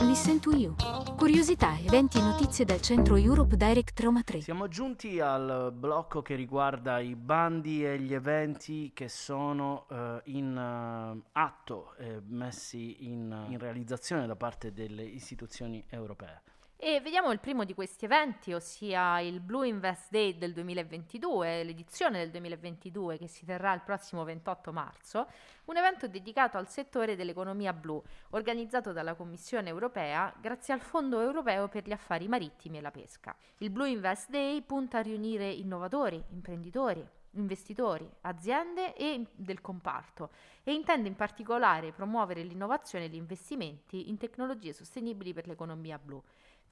Listen 0.00 0.40
to 0.40 0.50
You. 0.50 0.74
Curiosità, 1.16 1.78
eventi 1.78 2.18
e 2.18 2.22
notizie 2.22 2.64
dal 2.64 2.80
centro 2.80 3.16
Europe 3.16 3.56
Direct 3.56 3.98
Roma 4.00 4.22
3. 4.22 4.40
Siamo 4.40 4.68
giunti 4.68 5.20
al 5.20 5.72
blocco 5.72 6.20
che 6.20 6.34
riguarda 6.34 6.98
i 6.98 7.14
bandi 7.14 7.84
e 7.84 7.98
gli 7.98 8.12
eventi 8.12 8.90
che 8.92 9.08
sono 9.08 9.86
uh, 9.88 10.20
in 10.24 10.56
uh, 10.56 11.22
atto 11.32 11.94
e 11.96 12.20
messi 12.26 13.06
in, 13.08 13.46
in 13.48 13.58
realizzazione 13.58 14.26
da 14.26 14.36
parte 14.36 14.72
delle 14.72 15.04
istituzioni 15.04 15.84
europee. 15.88 16.42
E 16.86 17.00
vediamo 17.00 17.32
il 17.32 17.40
primo 17.40 17.64
di 17.64 17.72
questi 17.72 18.04
eventi, 18.04 18.52
ossia 18.52 19.18
il 19.20 19.40
Blue 19.40 19.66
Invest 19.66 20.10
Day 20.10 20.36
del 20.36 20.52
2022, 20.52 21.64
l'edizione 21.64 22.18
del 22.18 22.30
2022 22.30 23.16
che 23.16 23.26
si 23.26 23.46
terrà 23.46 23.72
il 23.72 23.80
prossimo 23.80 24.22
28 24.22 24.70
marzo, 24.70 25.26
un 25.64 25.78
evento 25.78 26.08
dedicato 26.08 26.58
al 26.58 26.68
settore 26.68 27.16
dell'economia 27.16 27.72
blu, 27.72 28.02
organizzato 28.32 28.92
dalla 28.92 29.14
Commissione 29.14 29.70
europea 29.70 30.30
grazie 30.38 30.74
al 30.74 30.82
Fondo 30.82 31.22
europeo 31.22 31.68
per 31.68 31.88
gli 31.88 31.92
affari 31.92 32.28
marittimi 32.28 32.76
e 32.76 32.82
la 32.82 32.90
pesca. 32.90 33.34
Il 33.60 33.70
Blue 33.70 33.88
Invest 33.88 34.28
Day 34.28 34.60
punta 34.60 34.98
a 34.98 35.00
riunire 35.00 35.50
innovatori, 35.50 36.22
imprenditori, 36.32 37.02
investitori, 37.30 38.06
aziende 38.20 38.94
e 38.94 39.24
del 39.32 39.62
comparto 39.62 40.28
e 40.62 40.74
intende 40.74 41.08
in 41.08 41.16
particolare 41.16 41.92
promuovere 41.92 42.42
l'innovazione 42.42 43.06
e 43.06 43.08
gli 43.08 43.14
investimenti 43.14 44.10
in 44.10 44.18
tecnologie 44.18 44.74
sostenibili 44.74 45.32
per 45.32 45.46
l'economia 45.46 45.98
blu 45.98 46.22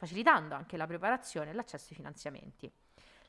facilitando 0.02 0.56
anche 0.56 0.76
la 0.76 0.88
preparazione 0.88 1.50
e 1.50 1.52
l'accesso 1.52 1.90
ai 1.90 1.94
finanziamenti. 1.94 2.68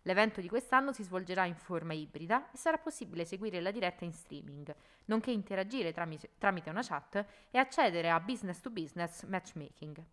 L'evento 0.05 0.41
di 0.41 0.49
quest'anno 0.49 0.91
si 0.91 1.03
svolgerà 1.03 1.45
in 1.45 1.53
forma 1.53 1.93
ibrida 1.93 2.49
e 2.51 2.57
sarà 2.57 2.79
possibile 2.79 3.25
seguire 3.25 3.61
la 3.61 3.69
diretta 3.69 4.05
in 4.05 4.11
streaming, 4.11 4.73
nonché 5.05 5.29
interagire 5.29 5.91
tramite, 5.91 6.31
tramite 6.39 6.71
una 6.71 6.81
chat 6.81 7.23
e 7.51 7.59
accedere 7.59 8.09
a 8.09 8.19
business 8.19 8.59
to 8.59 8.71
business 8.71 9.23
matchmaking. 9.25 10.03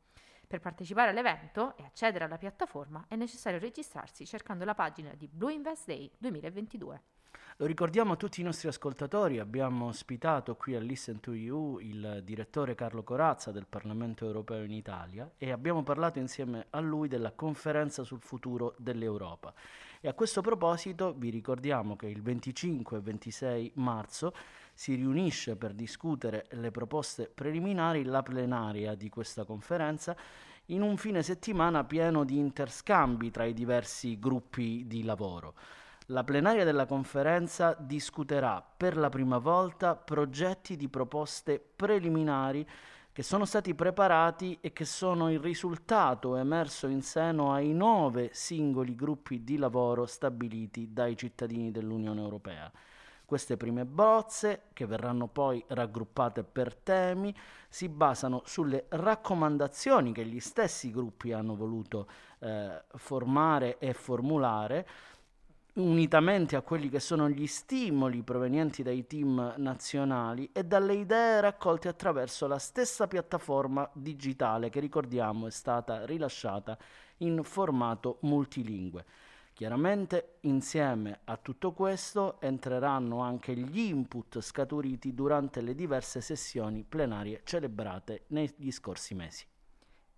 Per 0.47 0.61
partecipare 0.61 1.11
all'evento 1.11 1.75
e 1.79 1.85
accedere 1.85 2.25
alla 2.25 2.37
piattaforma 2.37 3.07
è 3.09 3.17
necessario 3.17 3.59
registrarsi 3.59 4.27
cercando 4.27 4.67
la 4.67 4.75
pagina 4.75 5.15
di 5.15 5.29
Blue 5.29 5.55
Invest 5.55 5.87
Day 5.87 6.13
2022. 6.19 7.20
Lo 7.61 7.67
ricordiamo 7.67 8.15
a 8.15 8.17
tutti 8.17 8.41
i 8.41 8.43
nostri 8.43 8.69
ascoltatori, 8.69 9.39
abbiamo 9.39 9.89
ospitato 9.89 10.57
qui 10.57 10.75
a 10.77 10.81
Listen 10.81 11.21
to 11.21 11.35
You 11.35 11.79
il 11.79 12.23
direttore 12.25 12.75
Carlo 12.75 13.03
Corazza 13.03 13.51
del 13.51 13.67
Parlamento 13.69 14.25
europeo 14.25 14.65
in 14.65 14.71
Italia 14.71 15.31
e 15.37 15.53
abbiamo 15.53 15.83
parlato 15.83 16.19
insieme 16.19 16.69
a 16.71 16.81
lui 16.81 17.07
della 17.07 17.33
conferenza 17.33 18.03
sul 18.03 18.23
futuro 18.23 18.75
dell'Europa. 18.79 19.53
E 20.01 20.09
a 20.09 20.15
questo 20.15 20.41
proposito 20.41 21.13
vi 21.13 21.29
ricordiamo 21.29 21.97
che 21.97 22.07
il 22.07 22.23
25 22.23 22.97
e 22.97 23.01
26 23.03 23.73
marzo 23.75 24.33
si 24.73 24.95
riunisce 24.95 25.55
per 25.57 25.75
discutere 25.75 26.47
le 26.53 26.71
proposte 26.71 27.29
preliminari, 27.29 28.05
la 28.05 28.23
plenaria 28.23 28.95
di 28.95 29.11
questa 29.11 29.45
conferenza, 29.45 30.17
in 30.69 30.81
un 30.81 30.97
fine 30.97 31.23
settimana 31.23 31.85
pieno 31.85 32.25
di 32.25 32.39
interscambi 32.39 33.31
tra 33.31 33.45
i 33.45 33.53
diversi 33.53 34.19
gruppi 34.19 34.87
di 34.87 35.05
lavoro. 35.05 35.55
La 36.11 36.25
plenaria 36.25 36.65
della 36.65 36.87
conferenza 36.87 37.77
discuterà 37.79 38.61
per 38.77 38.97
la 38.97 39.09
prima 39.09 39.39
volta 39.39 39.95
progetti 39.95 40.77
di 40.77 40.89
proposte 40.89 41.61
preliminari 41.61 42.69
che 43.13 43.23
sono 43.23 43.45
stati 43.45 43.77
preparati 43.77 44.59
e 44.61 44.73
che 44.73 44.85
sono 44.85 45.31
il 45.31 45.39
risultato 45.39 46.35
emerso 46.35 46.89
in 46.89 47.03
seno 47.03 47.53
ai 47.53 47.73
nove 47.73 48.31
singoli 48.33 48.97
gruppi 48.97 49.45
di 49.45 49.57
lavoro 49.57 50.05
stabiliti 50.05 50.93
dai 50.93 51.17
cittadini 51.17 51.71
dell'Unione 51.71 52.21
Europea. 52.21 52.73
Queste 53.25 53.57
prime 53.57 53.85
bozze, 53.85 54.63
che 54.73 54.87
verranno 54.87 55.29
poi 55.29 55.65
raggruppate 55.69 56.43
per 56.43 56.75
temi, 56.75 57.33
si 57.69 57.89
basano 57.89 58.43
sulle 58.47 58.87
raccomandazioni 58.89 60.13
che 60.13 60.25
gli 60.25 60.41
stessi 60.41 60.91
gruppi 60.91 61.31
hanno 61.31 61.55
voluto 61.55 62.09
eh, 62.41 62.83
formare 62.97 63.79
e 63.79 63.93
formulare 63.93 64.85
unitamente 65.81 66.57
a 66.57 66.63
quelli 66.63 66.89
che 66.89 67.01
sono 67.01 67.29
gli 67.29 67.47
stimoli 67.47 68.23
provenienti 68.23 68.83
dai 68.83 69.07
team 69.07 69.55
nazionali 69.57 70.51
e 70.53 70.65
dalle 70.65 70.95
idee 70.95 71.41
raccolte 71.41 71.89
attraverso 71.89 72.47
la 72.47 72.59
stessa 72.59 73.09
piattaforma 73.09 73.89
digitale 73.93 74.69
che 74.69 74.81
ricordiamo 74.81 75.47
è 75.47 75.51
stata 75.51 76.05
rilasciata 76.05 76.79
in 77.19 77.43
formato 77.43 78.19
multilingue. 78.23 79.05
Chiaramente 79.53 80.37
insieme 80.43 81.21
a 81.25 81.37
tutto 81.37 81.73
questo 81.73 82.41
entreranno 82.41 83.21
anche 83.21 83.55
gli 83.55 83.79
input 83.79 84.41
scaturiti 84.41 85.13
durante 85.13 85.61
le 85.61 85.75
diverse 85.75 86.21
sessioni 86.21 86.85
plenarie 86.89 87.43
celebrate 87.45 88.25
negli 88.29 88.71
scorsi 88.71 89.15
mesi. 89.15 89.45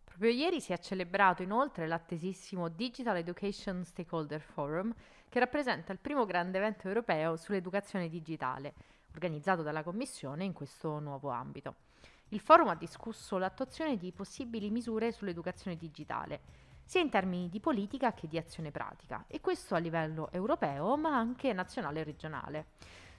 Proprio 0.05 0.31
ieri 0.31 0.61
si 0.61 0.72
è 0.72 0.79
celebrato 0.79 1.42
inoltre 1.42 1.87
l'attesissimo 1.87 2.68
Digital 2.68 3.16
Education 3.16 3.83
Stakeholder 3.83 4.40
Forum 4.40 4.94
che 5.33 5.38
rappresenta 5.38 5.92
il 5.92 5.99
primo 5.99 6.27
grande 6.27 6.59
evento 6.59 6.88
europeo 6.88 7.37
sull'educazione 7.37 8.11
digitale, 8.11 8.75
organizzato 9.14 9.62
dalla 9.62 9.83
Commissione 9.83 10.45
in 10.45 10.53
questo 10.53 10.99
nuovo 10.99 11.31
ambito. 11.31 11.77
Il 12.29 12.40
forum 12.40 12.68
ha 12.68 12.75
discusso 12.75 13.38
l'attuazione 13.38 13.97
di 13.97 14.12
possibili 14.12 14.68
misure 14.68 15.11
sull'educazione 15.11 15.79
digitale, 15.79 16.42
sia 16.85 17.01
in 17.01 17.09
termini 17.09 17.49
di 17.49 17.61
politica 17.61 18.12
che 18.12 18.29
di 18.29 18.37
azione 18.37 18.71
pratica, 18.71 19.25
e 19.27 19.40
questo 19.40 19.75
a 19.75 19.79
livello 19.79 20.31
europeo 20.33 20.99
ma 20.99 21.16
anche 21.16 21.55
nazionale 21.55 22.01
e 22.01 22.05
regionale. 22.05 22.66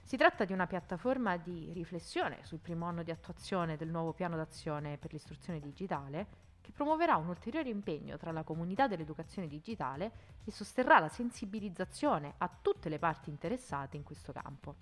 Si 0.04 0.16
tratta 0.16 0.44
di 0.44 0.52
una 0.52 0.68
piattaforma 0.68 1.36
di 1.36 1.72
riflessione 1.72 2.44
sul 2.44 2.60
primo 2.60 2.86
anno 2.86 3.02
di 3.02 3.10
attuazione 3.10 3.76
del 3.76 3.88
nuovo 3.88 4.12
piano 4.12 4.36
d'azione 4.36 4.98
per 4.98 5.10
l'istruzione 5.10 5.58
digitale 5.58 6.43
che 6.64 6.72
promuoverà 6.72 7.16
un 7.16 7.28
ulteriore 7.28 7.68
impegno 7.68 8.16
tra 8.16 8.32
la 8.32 8.42
comunità 8.42 8.88
dell'educazione 8.88 9.48
digitale 9.48 10.12
e 10.44 10.50
sosterrà 10.50 10.98
la 10.98 11.10
sensibilizzazione 11.10 12.36
a 12.38 12.50
tutte 12.62 12.88
le 12.88 12.98
parti 12.98 13.28
interessate 13.28 13.98
in 13.98 14.02
questo 14.02 14.32
campo. 14.32 14.76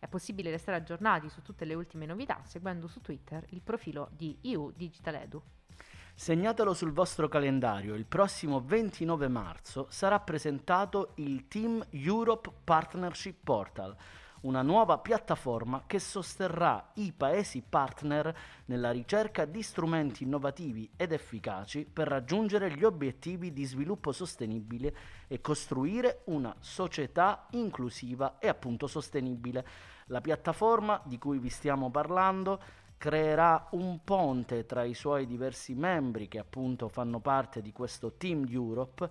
È 0.00 0.08
possibile 0.08 0.50
restare 0.50 0.78
aggiornati 0.78 1.28
su 1.28 1.40
tutte 1.42 1.64
le 1.64 1.74
ultime 1.74 2.06
novità 2.06 2.40
seguendo 2.42 2.88
su 2.88 3.00
Twitter 3.00 3.46
il 3.50 3.60
profilo 3.60 4.08
di 4.10 4.36
EU 4.42 4.72
Digital 4.74 5.14
Edu. 5.14 5.40
Segnatelo 6.12 6.74
sul 6.74 6.90
vostro 6.90 7.28
calendario, 7.28 7.94
il 7.94 8.04
prossimo 8.04 8.60
29 8.60 9.28
marzo 9.28 9.86
sarà 9.90 10.18
presentato 10.18 11.12
il 11.16 11.46
Team 11.46 11.86
Europe 11.90 12.50
Partnership 12.64 13.36
Portal, 13.44 13.96
una 14.42 14.62
nuova 14.62 14.98
piattaforma 14.98 15.84
che 15.86 15.98
sosterrà 15.98 16.90
i 16.94 17.12
Paesi 17.12 17.62
partner 17.66 18.36
nella 18.66 18.90
ricerca 18.90 19.44
di 19.44 19.62
strumenti 19.62 20.24
innovativi 20.24 20.90
ed 20.96 21.12
efficaci 21.12 21.88
per 21.90 22.08
raggiungere 22.08 22.72
gli 22.72 22.84
obiettivi 22.84 23.52
di 23.52 23.64
sviluppo 23.64 24.12
sostenibile 24.12 24.94
e 25.26 25.40
costruire 25.40 26.22
una 26.26 26.54
società 26.60 27.46
inclusiva 27.50 28.38
e 28.38 28.48
appunto 28.48 28.86
sostenibile. 28.86 29.66
La 30.06 30.20
piattaforma 30.20 31.00
di 31.04 31.18
cui 31.18 31.38
vi 31.38 31.50
stiamo 31.50 31.90
parlando 31.90 32.60
creerà 32.98 33.68
un 33.70 34.00
ponte 34.02 34.66
tra 34.66 34.82
i 34.82 34.92
suoi 34.92 35.26
diversi 35.26 35.74
membri 35.74 36.26
che 36.26 36.38
appunto 36.38 36.88
fanno 36.88 37.20
parte 37.20 37.62
di 37.62 37.72
questo 37.72 38.14
Team 38.16 38.44
Europe 38.48 39.08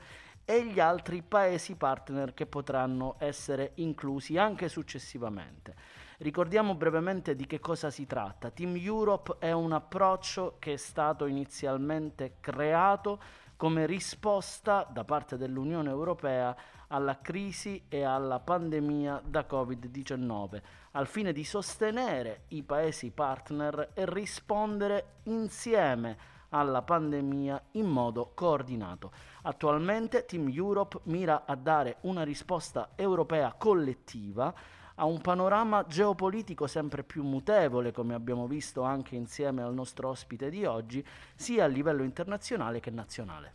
e 0.49 0.63
gli 0.63 0.79
altri 0.79 1.23
paesi 1.23 1.75
partner 1.75 2.33
che 2.33 2.45
potranno 2.45 3.15
essere 3.17 3.71
inclusi 3.75 4.37
anche 4.37 4.69
successivamente. 4.69 5.75
Ricordiamo 6.19 6.73
brevemente 6.73 7.35
di 7.35 7.45
che 7.45 7.59
cosa 7.59 7.89
si 7.89 8.05
tratta. 8.05 8.49
Team 8.49 8.77
Europe 8.77 9.35
è 9.39 9.51
un 9.51 9.73
approccio 9.73 10.55
che 10.57 10.73
è 10.73 10.77
stato 10.77 11.25
inizialmente 11.25 12.37
creato 12.39 13.21
come 13.57 13.85
risposta 13.85 14.87
da 14.89 15.03
parte 15.03 15.35
dell'Unione 15.35 15.89
Europea 15.89 16.55
alla 16.87 17.19
crisi 17.19 17.83
e 17.89 18.03
alla 18.03 18.39
pandemia 18.39 19.23
da 19.25 19.45
Covid-19, 19.49 20.61
al 20.91 21.07
fine 21.07 21.33
di 21.33 21.43
sostenere 21.43 22.43
i 22.49 22.63
paesi 22.63 23.11
partner 23.11 23.89
e 23.93 24.05
rispondere 24.05 25.15
insieme 25.23 26.35
alla 26.49 26.81
pandemia 26.81 27.61
in 27.71 27.87
modo 27.87 28.31
coordinato. 28.33 29.11
Attualmente 29.43 30.25
Team 30.25 30.49
Europe 30.49 30.99
mira 31.03 31.45
a 31.45 31.55
dare 31.55 31.97
una 32.01 32.23
risposta 32.23 32.89
europea 32.95 33.53
collettiva 33.57 34.53
a 34.99 35.05
un 35.05 35.21
panorama 35.21 35.85
geopolitico 35.85 36.65
sempre 36.65 37.03
più 37.03 37.23
mutevole, 37.23 37.91
come 37.91 38.15
abbiamo 38.15 38.47
visto 38.47 38.81
anche 38.81 39.15
insieme 39.15 39.61
al 39.61 39.73
nostro 39.73 40.09
ospite 40.09 40.49
di 40.49 40.65
oggi, 40.65 41.05
sia 41.35 41.65
a 41.65 41.67
livello 41.67 42.03
internazionale 42.03 42.79
che 42.79 42.89
nazionale. 42.89 43.53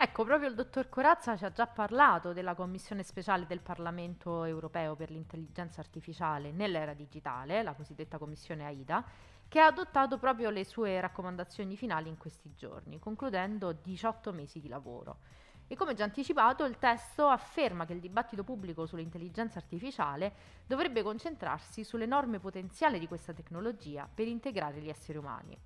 Ecco, 0.00 0.24
proprio 0.24 0.48
il 0.48 0.54
dottor 0.54 0.88
Corazza 0.88 1.36
ci 1.36 1.44
ha 1.44 1.50
già 1.50 1.66
parlato 1.66 2.32
della 2.32 2.54
Commissione 2.54 3.02
speciale 3.02 3.46
del 3.46 3.60
Parlamento 3.60 4.44
europeo 4.44 4.94
per 4.94 5.10
l'intelligenza 5.10 5.80
artificiale 5.80 6.52
nell'era 6.52 6.94
digitale, 6.94 7.64
la 7.64 7.74
cosiddetta 7.74 8.16
Commissione 8.16 8.64
AIDA, 8.64 9.04
che 9.48 9.60
ha 9.60 9.66
adottato 9.66 10.18
proprio 10.18 10.50
le 10.50 10.64
sue 10.64 11.00
raccomandazioni 11.00 11.76
finali 11.76 12.08
in 12.08 12.18
questi 12.18 12.52
giorni, 12.54 12.98
concludendo 12.98 13.72
18 13.72 14.32
mesi 14.32 14.60
di 14.60 14.68
lavoro. 14.68 15.18
E 15.66 15.76
come 15.76 15.94
già 15.94 16.04
anticipato, 16.04 16.64
il 16.64 16.78
testo 16.78 17.28
afferma 17.28 17.84
che 17.84 17.92
il 17.92 18.00
dibattito 18.00 18.44
pubblico 18.44 18.86
sull'intelligenza 18.86 19.58
artificiale 19.58 20.32
dovrebbe 20.66 21.02
concentrarsi 21.02 21.84
sull'enorme 21.84 22.38
potenziale 22.38 22.98
di 22.98 23.06
questa 23.06 23.32
tecnologia 23.32 24.08
per 24.12 24.26
integrare 24.26 24.80
gli 24.80 24.88
esseri 24.88 25.18
umani. 25.18 25.58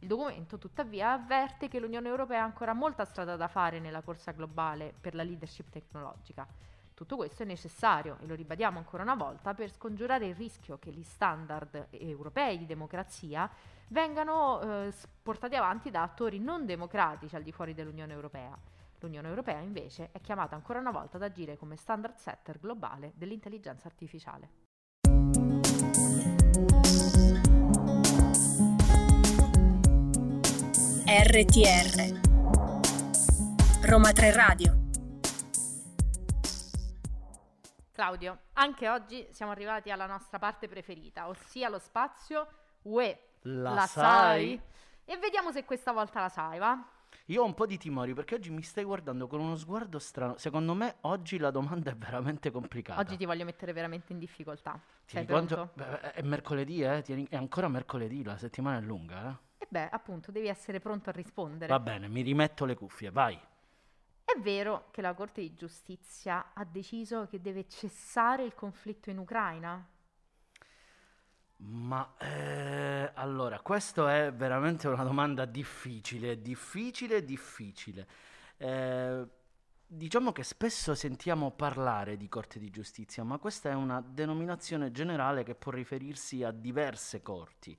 Il 0.00 0.06
documento, 0.06 0.58
tuttavia, 0.58 1.12
avverte 1.12 1.66
che 1.66 1.80
l'Unione 1.80 2.08
Europea 2.08 2.42
ha 2.42 2.44
ancora 2.44 2.72
molta 2.72 3.04
strada 3.04 3.34
da 3.34 3.48
fare 3.48 3.80
nella 3.80 4.02
corsa 4.02 4.30
globale 4.30 4.94
per 5.00 5.16
la 5.16 5.24
leadership 5.24 5.70
tecnologica 5.70 6.46
tutto 6.98 7.14
questo 7.14 7.44
è 7.44 7.46
necessario, 7.46 8.16
e 8.20 8.26
lo 8.26 8.34
ribadiamo 8.34 8.76
ancora 8.76 9.04
una 9.04 9.14
volta, 9.14 9.54
per 9.54 9.70
scongiurare 9.70 10.26
il 10.26 10.34
rischio 10.34 10.80
che 10.80 10.90
gli 10.90 11.04
standard 11.04 11.86
europei 11.90 12.58
di 12.58 12.66
democrazia 12.66 13.48
vengano 13.86 14.60
eh, 14.60 14.92
portati 15.22 15.54
avanti 15.54 15.92
da 15.92 16.02
attori 16.02 16.40
non 16.40 16.66
democratici 16.66 17.36
al 17.36 17.44
di 17.44 17.52
fuori 17.52 17.72
dell'Unione 17.72 18.12
Europea. 18.12 18.58
L'Unione 18.98 19.28
Europea 19.28 19.60
invece 19.60 20.08
è 20.10 20.20
chiamata 20.20 20.56
ancora 20.56 20.80
una 20.80 20.90
volta 20.90 21.18
ad 21.18 21.22
agire 21.22 21.56
come 21.56 21.76
standard 21.76 22.16
setter 22.16 22.58
globale 22.58 23.12
dell'intelligenza 23.14 23.86
artificiale. 23.86 24.50
RTR 31.06 32.20
Roma 33.82 34.10
3 34.10 34.32
Radio 34.32 34.77
Claudio, 37.98 38.42
anche 38.52 38.88
oggi 38.88 39.26
siamo 39.32 39.50
arrivati 39.50 39.90
alla 39.90 40.06
nostra 40.06 40.38
parte 40.38 40.68
preferita, 40.68 41.26
ossia 41.26 41.68
lo 41.68 41.80
spazio 41.80 42.46
UE. 42.82 43.30
La, 43.40 43.72
la 43.72 43.86
sai? 43.86 44.56
sai? 44.56 44.60
E 45.04 45.16
vediamo 45.16 45.50
se 45.50 45.64
questa 45.64 45.90
volta 45.90 46.20
la 46.20 46.28
sai, 46.28 46.60
va? 46.60 46.80
Io 47.24 47.42
ho 47.42 47.44
un 47.44 47.54
po' 47.54 47.66
di 47.66 47.76
timori 47.76 48.14
perché 48.14 48.36
oggi 48.36 48.50
mi 48.50 48.62
stai 48.62 48.84
guardando 48.84 49.26
con 49.26 49.40
uno 49.40 49.56
sguardo 49.56 49.98
strano. 49.98 50.36
Secondo 50.36 50.74
me 50.74 50.98
oggi 51.00 51.38
la 51.38 51.50
domanda 51.50 51.90
è 51.90 51.96
veramente 51.96 52.52
complicata. 52.52 53.00
Oggi 53.00 53.16
ti 53.16 53.24
voglio 53.24 53.44
mettere 53.44 53.72
veramente 53.72 54.12
in 54.12 54.20
difficoltà. 54.20 54.80
Sei 55.04 55.26
quanto... 55.26 55.72
Beh, 55.74 56.12
è 56.12 56.22
mercoledì, 56.22 56.82
eh? 56.82 57.02
È 57.02 57.34
ancora 57.34 57.66
mercoledì, 57.66 58.22
la 58.22 58.36
settimana 58.36 58.78
è 58.78 58.80
lunga, 58.80 59.28
eh? 59.28 59.64
E 59.64 59.66
beh, 59.68 59.88
appunto, 59.88 60.30
devi 60.30 60.46
essere 60.46 60.78
pronto 60.78 61.10
a 61.10 61.12
rispondere. 61.12 61.72
Va 61.72 61.80
bene, 61.80 62.06
mi 62.06 62.22
rimetto 62.22 62.64
le 62.64 62.76
cuffie, 62.76 63.10
vai. 63.10 63.36
È 64.30 64.38
vero 64.40 64.88
che 64.90 65.00
la 65.00 65.14
Corte 65.14 65.40
di 65.40 65.54
Giustizia 65.54 66.50
ha 66.52 66.62
deciso 66.62 67.26
che 67.28 67.40
deve 67.40 67.66
cessare 67.66 68.44
il 68.44 68.54
conflitto 68.54 69.08
in 69.08 69.16
Ucraina? 69.16 69.82
Ma 71.56 72.14
eh, 72.18 73.10
allora, 73.14 73.58
questa 73.60 74.26
è 74.26 74.30
veramente 74.30 74.86
una 74.86 75.02
domanda 75.02 75.46
difficile, 75.46 76.42
difficile, 76.42 77.24
difficile. 77.24 78.06
Eh, 78.58 79.26
diciamo 79.86 80.32
che 80.32 80.42
spesso 80.42 80.94
sentiamo 80.94 81.52
parlare 81.52 82.18
di 82.18 82.28
Corte 82.28 82.58
di 82.58 82.68
Giustizia, 82.68 83.24
ma 83.24 83.38
questa 83.38 83.70
è 83.70 83.74
una 83.74 84.02
denominazione 84.06 84.90
generale 84.90 85.42
che 85.42 85.54
può 85.54 85.72
riferirsi 85.72 86.44
a 86.44 86.50
diverse 86.50 87.22
corti 87.22 87.74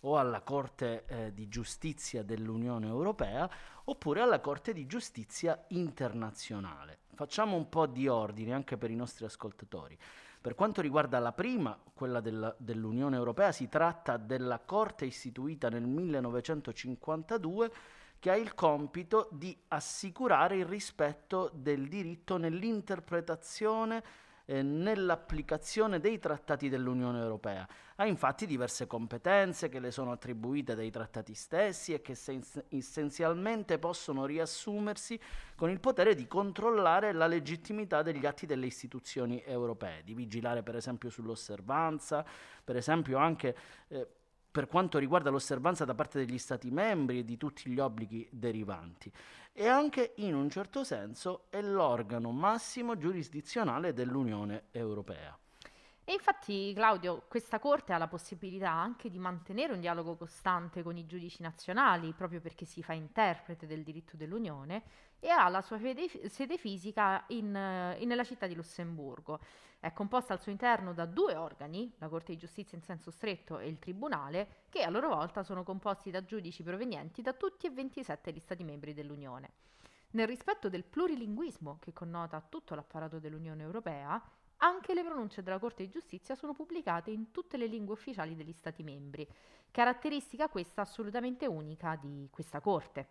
o 0.00 0.18
alla 0.18 0.40
Corte 0.40 1.04
eh, 1.06 1.34
di 1.34 1.48
Giustizia 1.48 2.22
dell'Unione 2.22 2.86
Europea 2.86 3.48
oppure 3.84 4.20
alla 4.20 4.40
Corte 4.40 4.72
di 4.72 4.86
Giustizia 4.86 5.64
internazionale. 5.68 6.98
Facciamo 7.14 7.56
un 7.56 7.68
po' 7.68 7.86
di 7.86 8.08
ordine 8.08 8.52
anche 8.52 8.76
per 8.76 8.90
i 8.90 8.96
nostri 8.96 9.24
ascoltatori. 9.24 9.98
Per 10.40 10.54
quanto 10.54 10.80
riguarda 10.80 11.18
la 11.18 11.32
prima, 11.32 11.78
quella 11.92 12.20
del, 12.20 12.54
dell'Unione 12.58 13.16
Europea, 13.16 13.52
si 13.52 13.68
tratta 13.68 14.16
della 14.16 14.58
Corte 14.60 15.04
istituita 15.04 15.68
nel 15.68 15.84
1952 15.86 17.72
che 18.18 18.30
ha 18.30 18.36
il 18.36 18.54
compito 18.54 19.28
di 19.32 19.54
assicurare 19.68 20.56
il 20.56 20.66
rispetto 20.66 21.50
del 21.52 21.88
diritto 21.88 22.36
nell'interpretazione 22.36 24.02
eh, 24.50 24.62
nell'applicazione 24.62 26.00
dei 26.00 26.18
trattati 26.18 26.68
dell'Unione 26.68 27.20
Europea. 27.20 27.68
Ha 27.94 28.04
infatti 28.04 28.46
diverse 28.46 28.88
competenze 28.88 29.68
che 29.68 29.78
le 29.78 29.92
sono 29.92 30.10
attribuite 30.10 30.74
dai 30.74 30.90
trattati 30.90 31.34
stessi 31.34 31.92
e 31.92 32.00
che 32.00 32.16
essenzialmente 32.70 33.78
possono 33.78 34.26
riassumersi 34.26 35.20
con 35.54 35.70
il 35.70 35.78
potere 35.78 36.16
di 36.16 36.26
controllare 36.26 37.12
la 37.12 37.28
legittimità 37.28 38.02
degli 38.02 38.26
atti 38.26 38.44
delle 38.44 38.66
istituzioni 38.66 39.40
europee, 39.44 40.02
di 40.02 40.14
vigilare 40.14 40.64
per 40.64 40.74
esempio 40.74 41.10
sull'osservanza, 41.10 42.24
per 42.64 42.74
esempio 42.74 43.18
anche 43.18 43.56
eh, 43.86 44.08
per 44.50 44.66
quanto 44.66 44.98
riguarda 44.98 45.30
l'osservanza 45.30 45.84
da 45.84 45.94
parte 45.94 46.18
degli 46.18 46.38
Stati 46.38 46.72
membri 46.72 47.20
e 47.20 47.24
di 47.24 47.36
tutti 47.36 47.70
gli 47.70 47.78
obblighi 47.78 48.26
derivanti 48.32 49.12
e 49.52 49.66
anche 49.66 50.14
in 50.16 50.34
un 50.34 50.48
certo 50.48 50.84
senso 50.84 51.46
è 51.50 51.60
l'organo 51.60 52.30
massimo 52.30 52.96
giurisdizionale 52.96 53.92
dell'Unione 53.92 54.64
Europea. 54.70 55.38
E 56.10 56.14
infatti, 56.14 56.72
Claudio, 56.74 57.22
questa 57.28 57.60
Corte 57.60 57.92
ha 57.92 57.96
la 57.96 58.08
possibilità 58.08 58.72
anche 58.72 59.08
di 59.08 59.20
mantenere 59.20 59.74
un 59.74 59.78
dialogo 59.78 60.16
costante 60.16 60.82
con 60.82 60.96
i 60.96 61.06
giudici 61.06 61.40
nazionali, 61.40 62.12
proprio 62.14 62.40
perché 62.40 62.64
si 62.64 62.82
fa 62.82 62.94
interprete 62.94 63.64
del 63.64 63.84
diritto 63.84 64.16
dell'Unione, 64.16 64.82
e 65.20 65.28
ha 65.28 65.48
la 65.48 65.62
sua 65.62 65.78
fede, 65.78 66.08
sede 66.28 66.58
fisica 66.58 67.22
in, 67.28 67.56
in, 67.96 68.08
nella 68.08 68.24
città 68.24 68.48
di 68.48 68.56
Lussemburgo. 68.56 69.38
È 69.78 69.92
composta 69.92 70.32
al 70.32 70.40
suo 70.40 70.50
interno 70.50 70.92
da 70.94 71.06
due 71.06 71.36
organi, 71.36 71.94
la 71.98 72.08
Corte 72.08 72.32
di 72.32 72.38
Giustizia 72.38 72.76
in 72.76 72.82
senso 72.82 73.12
stretto 73.12 73.60
e 73.60 73.68
il 73.68 73.78
Tribunale, 73.78 74.64
che 74.68 74.82
a 74.82 74.90
loro 74.90 75.10
volta 75.10 75.44
sono 75.44 75.62
composti 75.62 76.10
da 76.10 76.24
giudici 76.24 76.64
provenienti 76.64 77.22
da 77.22 77.34
tutti 77.34 77.68
e 77.68 77.70
27 77.70 78.32
gli 78.32 78.40
Stati 78.40 78.64
membri 78.64 78.94
dell'Unione. 78.94 79.52
Nel 80.12 80.26
rispetto 80.26 80.68
del 80.68 80.82
plurilinguismo 80.82 81.78
che 81.78 81.92
connota 81.92 82.40
tutto 82.40 82.74
l'apparato 82.74 83.20
dell'Unione 83.20 83.62
Europea, 83.62 84.20
anche 84.62 84.94
le 84.94 85.04
pronunce 85.04 85.42
della 85.42 85.58
Corte 85.58 85.84
di 85.84 85.90
Giustizia 85.90 86.34
sono 86.34 86.52
pubblicate 86.52 87.10
in 87.10 87.30
tutte 87.30 87.56
le 87.56 87.66
lingue 87.66 87.94
ufficiali 87.94 88.34
degli 88.34 88.52
Stati 88.52 88.82
membri, 88.82 89.26
caratteristica 89.70 90.48
questa 90.48 90.82
assolutamente 90.82 91.46
unica 91.46 91.96
di 91.96 92.28
questa 92.30 92.60
Corte. 92.60 93.08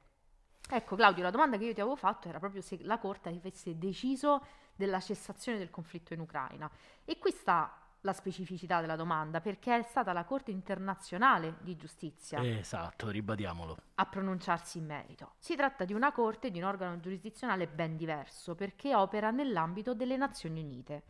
Ecco 0.70 0.96
Claudio, 0.96 1.24
la 1.24 1.32
domanda 1.32 1.58
che 1.58 1.66
io 1.66 1.74
ti 1.74 1.82
avevo 1.82 1.96
fatto 1.96 2.28
era 2.28 2.40
proprio 2.40 2.62
se 2.62 2.78
la 2.84 3.00
Corte 3.00 3.30
avesse 3.30 3.78
deciso 3.78 4.46
della 4.76 5.00
cessazione 5.00 5.58
del 5.58 5.72
conflitto 5.72 6.14
in 6.14 6.20
Ucraina. 6.20 6.70
E 7.04 7.18
qui 7.18 7.32
sta 7.32 7.74
la 8.02 8.14
specificità 8.14 8.80
della 8.80 8.96
domanda, 8.96 9.42
perché 9.42 9.76
è 9.76 9.82
stata 9.82 10.14
la 10.14 10.24
Corte 10.24 10.52
internazionale 10.52 11.58
di 11.62 11.76
giustizia. 11.76 12.42
Esatto, 12.44 13.10
ribadiamolo. 13.10 13.76
A 13.96 14.06
pronunciarsi 14.06 14.78
in 14.78 14.86
merito. 14.86 15.34
Si 15.40 15.56
tratta 15.56 15.84
di 15.84 15.94
una 15.94 16.12
Corte, 16.12 16.52
di 16.52 16.60
un 16.60 16.66
organo 16.66 17.00
giurisdizionale 17.00 17.68
ben 17.68 17.98
diverso, 17.98 18.56
perché 18.56 18.96
opera 18.96 19.32
nell'ambito 19.32 19.94
delle 19.96 20.16
Nazioni 20.16 20.62
Unite 20.62 21.04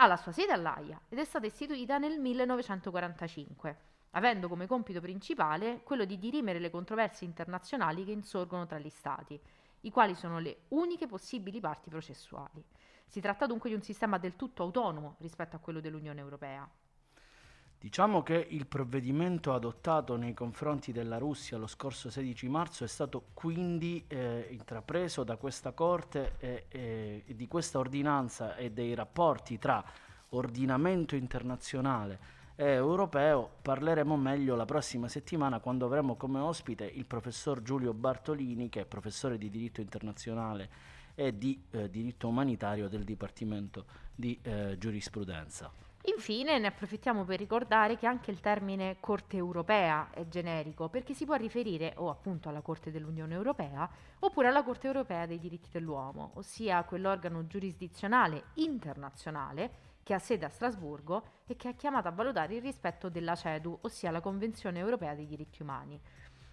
ha 0.00 0.06
la 0.06 0.16
sua 0.16 0.30
sede 0.30 0.52
all'AIA 0.52 1.00
ed 1.08 1.18
è 1.18 1.24
stata 1.24 1.46
istituita 1.46 1.98
nel 1.98 2.20
1945, 2.20 3.76
avendo 4.10 4.46
come 4.46 4.68
compito 4.68 5.00
principale 5.00 5.82
quello 5.82 6.04
di 6.04 6.18
dirimere 6.18 6.60
le 6.60 6.70
controversie 6.70 7.26
internazionali 7.26 8.04
che 8.04 8.12
insorgono 8.12 8.64
tra 8.64 8.78
gli 8.78 8.90
Stati, 8.90 9.40
i 9.80 9.90
quali 9.90 10.14
sono 10.14 10.38
le 10.38 10.62
uniche 10.68 11.08
possibili 11.08 11.58
parti 11.58 11.90
processuali. 11.90 12.64
Si 13.06 13.20
tratta 13.20 13.46
dunque 13.46 13.70
di 13.70 13.74
un 13.74 13.82
sistema 13.82 14.18
del 14.18 14.36
tutto 14.36 14.62
autonomo 14.62 15.16
rispetto 15.18 15.56
a 15.56 15.58
quello 15.58 15.80
dell'Unione 15.80 16.20
Europea. 16.20 16.68
Diciamo 17.80 18.24
che 18.24 18.44
il 18.50 18.66
provvedimento 18.66 19.54
adottato 19.54 20.16
nei 20.16 20.34
confronti 20.34 20.90
della 20.90 21.16
Russia 21.16 21.58
lo 21.58 21.68
scorso 21.68 22.10
16 22.10 22.48
marzo 22.48 22.82
è 22.82 22.88
stato 22.88 23.26
quindi 23.34 24.02
eh, 24.08 24.48
intrapreso 24.50 25.22
da 25.22 25.36
questa 25.36 25.70
Corte 25.70 26.32
e, 26.40 26.64
e, 26.68 27.22
di 27.36 27.46
questa 27.46 27.78
ordinanza 27.78 28.56
e 28.56 28.72
dei 28.72 28.94
rapporti 28.94 29.60
tra 29.60 29.84
ordinamento 30.30 31.14
internazionale 31.14 32.36
e 32.56 32.64
europeo 32.72 33.48
parleremo 33.62 34.16
meglio 34.16 34.56
la 34.56 34.64
prossima 34.64 35.06
settimana 35.06 35.60
quando 35.60 35.86
avremo 35.86 36.16
come 36.16 36.40
ospite 36.40 36.84
il 36.84 37.06
professor 37.06 37.62
Giulio 37.62 37.92
Bartolini 37.94 38.68
che 38.68 38.80
è 38.80 38.84
professore 38.86 39.38
di 39.38 39.48
diritto 39.50 39.80
internazionale 39.80 40.68
e 41.14 41.38
di 41.38 41.62
eh, 41.70 41.88
diritto 41.88 42.26
umanitario 42.26 42.88
del 42.88 43.04
Dipartimento 43.04 43.84
di 44.12 44.36
eh, 44.42 44.74
Giurisprudenza. 44.78 45.87
Infine 46.02 46.58
ne 46.58 46.68
approfittiamo 46.68 47.24
per 47.24 47.38
ricordare 47.38 47.96
che 47.96 48.06
anche 48.06 48.30
il 48.30 48.40
termine 48.40 48.96
Corte 49.00 49.36
europea 49.36 50.10
è 50.10 50.26
generico 50.28 50.88
perché 50.88 51.12
si 51.12 51.24
può 51.24 51.34
riferire 51.34 51.92
o 51.96 52.08
appunto 52.08 52.48
alla 52.48 52.60
Corte 52.60 52.90
dell'Unione 52.90 53.34
Europea 53.34 53.88
oppure 54.20 54.48
alla 54.48 54.62
Corte 54.62 54.86
europea 54.86 55.26
dei 55.26 55.38
diritti 55.38 55.68
dell'uomo, 55.72 56.30
ossia 56.34 56.84
quell'organo 56.84 57.46
giurisdizionale 57.46 58.44
internazionale 58.54 59.86
che 60.04 60.14
ha 60.14 60.18
sede 60.18 60.46
a 60.46 60.48
Strasburgo 60.48 61.42
e 61.46 61.56
che 61.56 61.70
è 61.70 61.76
chiamato 61.76 62.08
a 62.08 62.12
valutare 62.12 62.54
il 62.54 62.62
rispetto 62.62 63.10
della 63.10 63.34
CEDU, 63.34 63.80
ossia 63.82 64.10
la 64.10 64.20
Convenzione 64.20 64.78
europea 64.78 65.14
dei 65.14 65.26
diritti 65.26 65.60
umani. 65.62 66.00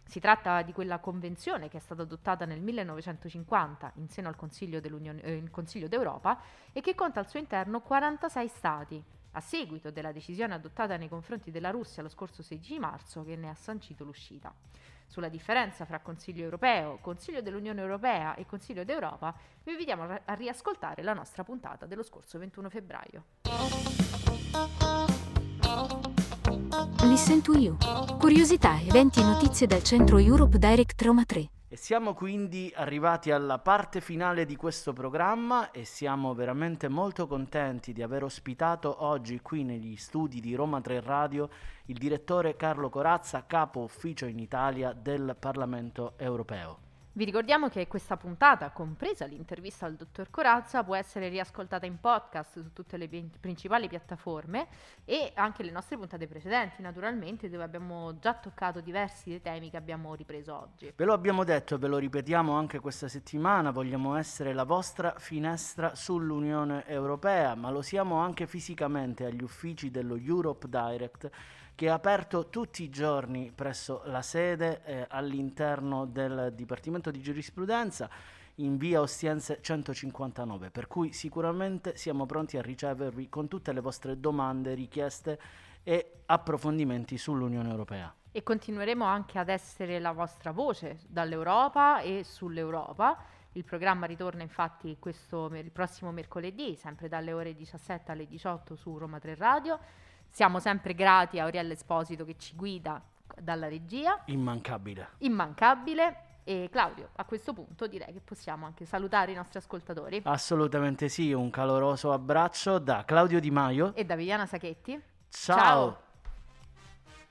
Si 0.03 0.19
tratta 0.19 0.62
di 0.63 0.73
quella 0.73 0.99
convenzione 0.99 1.69
che 1.69 1.77
è 1.77 1.79
stata 1.79 2.01
adottata 2.01 2.45
nel 2.45 2.62
1950 2.62 3.93
in 3.95 4.10
seno 4.10 4.27
al 4.27 4.36
Consiglio, 4.36 4.81
eh, 4.81 5.49
Consiglio 5.49 5.88
d'Europa 5.88 6.39
e 6.73 6.81
che 6.81 6.95
conta 6.95 7.21
al 7.21 7.29
suo 7.29 7.39
interno 7.39 7.79
46 7.79 8.47
Stati, 8.47 9.03
a 9.35 9.41
seguito 9.41 9.91
della 9.91 10.11
decisione 10.11 10.53
adottata 10.53 10.97
nei 10.97 11.09
confronti 11.09 11.51
della 11.51 11.69
Russia 11.69 12.01
lo 12.01 12.09
scorso 12.09 12.41
16 12.41 12.79
marzo 12.79 13.23
che 13.23 13.35
ne 13.35 13.49
ha 13.49 13.53
sancito 13.53 14.03
l'uscita. 14.03 14.53
Sulla 15.07 15.29
differenza 15.29 15.85
fra 15.85 15.99
Consiglio 15.99 16.43
europeo, 16.43 16.97
Consiglio 16.99 17.41
dell'Unione 17.41 17.81
Europea 17.81 18.35
e 18.35 18.45
Consiglio 18.45 18.83
d'Europa 18.83 19.35
vi 19.63 19.71
invitiamo 19.71 20.03
a 20.25 20.33
riascoltare 20.33 21.03
la 21.03 21.13
nostra 21.13 21.43
puntata 21.43 21.85
dello 21.85 22.03
scorso 22.03 22.39
21 22.39 22.69
febbraio. 22.69 23.23
Listen 27.01 27.41
to 27.41 27.53
You. 27.53 27.77
Curiosità, 28.17 28.79
eventi 28.79 29.19
e 29.19 29.23
notizie 29.23 29.67
dal 29.67 29.83
centro 29.83 30.17
Europe 30.17 30.57
Direct 30.57 31.01
Roma 31.01 31.23
3. 31.23 31.49
E 31.75 31.77
siamo 31.77 32.13
quindi 32.13 32.71
arrivati 32.73 33.31
alla 33.31 33.59
parte 33.59 33.99
finale 33.99 34.45
di 34.45 34.55
questo 34.55 34.93
programma 34.93 35.71
e 35.71 35.83
siamo 35.83 36.33
veramente 36.33 36.88
molto 36.88 37.27
contenti 37.27 37.91
di 37.91 38.01
aver 38.01 38.23
ospitato 38.23 39.03
oggi 39.03 39.41
qui 39.41 39.65
negli 39.65 39.97
studi 39.97 40.39
di 40.39 40.55
Roma 40.55 40.79
3 40.79 41.01
Radio 41.01 41.49
il 41.88 41.97
direttore 41.97 42.55
Carlo 42.55 42.88
Corazza, 42.88 43.43
capo 43.45 43.81
ufficio 43.81 44.25
in 44.25 44.39
Italia 44.39 44.93
del 44.93 45.35
Parlamento 45.38 46.13
europeo. 46.15 46.84
Vi 47.17 47.23
ricordiamo 47.23 47.69
che 47.69 47.88
questa 47.88 48.17
puntata, 48.17 48.71
compresa 48.71 49.23
l'intervista 49.23 49.86
al 49.86 49.95
dottor 49.95 50.30
Corazza, 50.30 50.84
può 50.84 50.97
essere 50.97 51.30
riascoltata 51.30 51.86
in 51.86 51.97
podcast 52.01 52.60
su 52.60 52.73
tutte 52.73 52.97
le 52.97 53.08
principali 53.39 53.88
piattaforme 53.88 54.67
e 55.06 55.32
anche 55.34 55.63
le 55.63 55.71
nostre 55.71 55.95
puntate 55.95 56.28
precedenti, 56.28 56.82
naturalmente, 56.82 57.49
dove 57.49 57.63
abbiamo 57.63 58.19
già 58.19 58.34
toccato 58.34 58.82
diversi 58.82 59.30
dei 59.30 59.41
temi 59.41 59.69
che 59.69 59.78
abbiamo 59.78 60.13
ripreso 60.13 60.60
oggi. 60.60 60.91
Ve 60.93 61.06
lo 61.06 61.13
abbiamo 61.13 61.45
detto 61.45 61.75
e 61.75 61.78
ve 61.78 61.88
lo 61.88 61.99
ripetiamo 61.99 62.51
anche 62.51 62.80
questa 62.80 63.08
settimana, 63.08 63.71
vogliamo 63.71 64.17
essere 64.17 64.51
la 64.51 64.65
vostra 64.65 65.13
finestra 65.17 65.95
sull'Unione 65.95 66.86
Europea, 66.86 67.56
ma 67.56 67.69
lo 67.69 67.82
siamo 67.82 68.17
anche 68.17 68.45
fisicamente 68.45 69.23
agli 69.23 69.41
uffici 69.41 69.89
dello 69.89 70.17
Europe 70.17 70.67
Direct 70.67 71.32
che 71.75 71.88
è 71.88 71.89
aperto 71.89 72.49
tutti 72.49 72.83
i 72.83 72.89
giorni 72.89 73.51
presso 73.53 74.01
la 74.05 74.21
sede 74.21 74.81
eh, 74.85 75.05
all'interno 75.09 76.05
del 76.05 76.53
Dipartimento 76.55 77.11
di 77.11 77.21
Giurisprudenza 77.21 78.09
in 78.59 78.77
via 78.77 79.01
Ostiense 79.01 79.59
159, 79.61 80.71
per 80.71 80.88
cui 80.88 81.11
sicuramente 81.11 81.97
siamo 81.97 82.26
pronti 82.26 82.57
a 82.57 82.61
ricevervi 82.61 83.28
con 83.28 83.49
tutte 83.49 83.73
le 83.73 83.82
vostre 83.82 84.17
domande, 84.19 84.73
richieste 84.73 85.39
e 85.84 86.21
approfondimenti 86.26 87.17
sull'Unione 87.17 87.69
Europea. 87.69 88.13
E 88.32 88.43
continueremo 88.43 89.03
anche 89.03 89.38
ad 89.38 89.49
essere 89.49 89.99
la 89.99 90.13
vostra 90.13 90.51
voce 90.51 90.99
dall'Europa 91.07 91.99
e 91.99 92.23
sull'Europa. 92.23 93.17
Il 93.53 93.65
programma 93.65 94.05
ritorna 94.05 94.41
infatti 94.41 94.95
questo, 94.99 95.47
il 95.53 95.71
prossimo 95.71 96.11
mercoledì, 96.11 96.76
sempre 96.76 97.09
dalle 97.09 97.34
ore 97.34 97.53
17 97.53 98.11
alle 98.11 98.28
18 98.28 98.76
su 98.76 98.97
Roma 98.97 99.19
3 99.19 99.36
Radio. 99.36 99.80
Siamo 100.36 100.59
sempre 100.59 100.93
grati 100.93 101.39
a 101.39 101.45
Auriella 101.45 101.71
Esposito 101.71 102.25
che 102.25 102.36
ci 102.38 102.57
guida 102.57 103.01
dalla 103.39 103.69
regia. 103.69 104.21
Immancabile. 104.25 105.11
Immancabile. 105.19 106.41
E 106.43 106.67
Claudio, 106.69 107.11
a 107.15 107.23
questo 107.23 107.53
punto 107.53 107.88
direi 107.88 108.11
che 108.11 108.19
possiamo 108.19 108.65
anche 108.65 108.83
salutare 108.83 109.31
i 109.31 109.36
nostri 109.36 109.59
ascoltatori. 109.59 110.23
Assolutamente 110.25 111.07
sì, 111.07 111.31
un 111.31 111.49
caloroso 111.49 112.11
abbraccio 112.11 112.79
da 112.79 113.05
Claudio 113.05 113.39
Di 113.39 113.49
Maio 113.49 113.95
e 113.95 114.03
da 114.03 114.17
Viviana 114.17 114.45
Sachetti. 114.45 115.01
Ciao. 115.29 116.03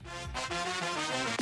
Ciao. 0.00 1.32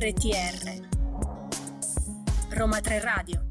RTR 0.00 0.80
Roma 2.56 2.80
3 2.80 3.00
Radio 3.00 3.49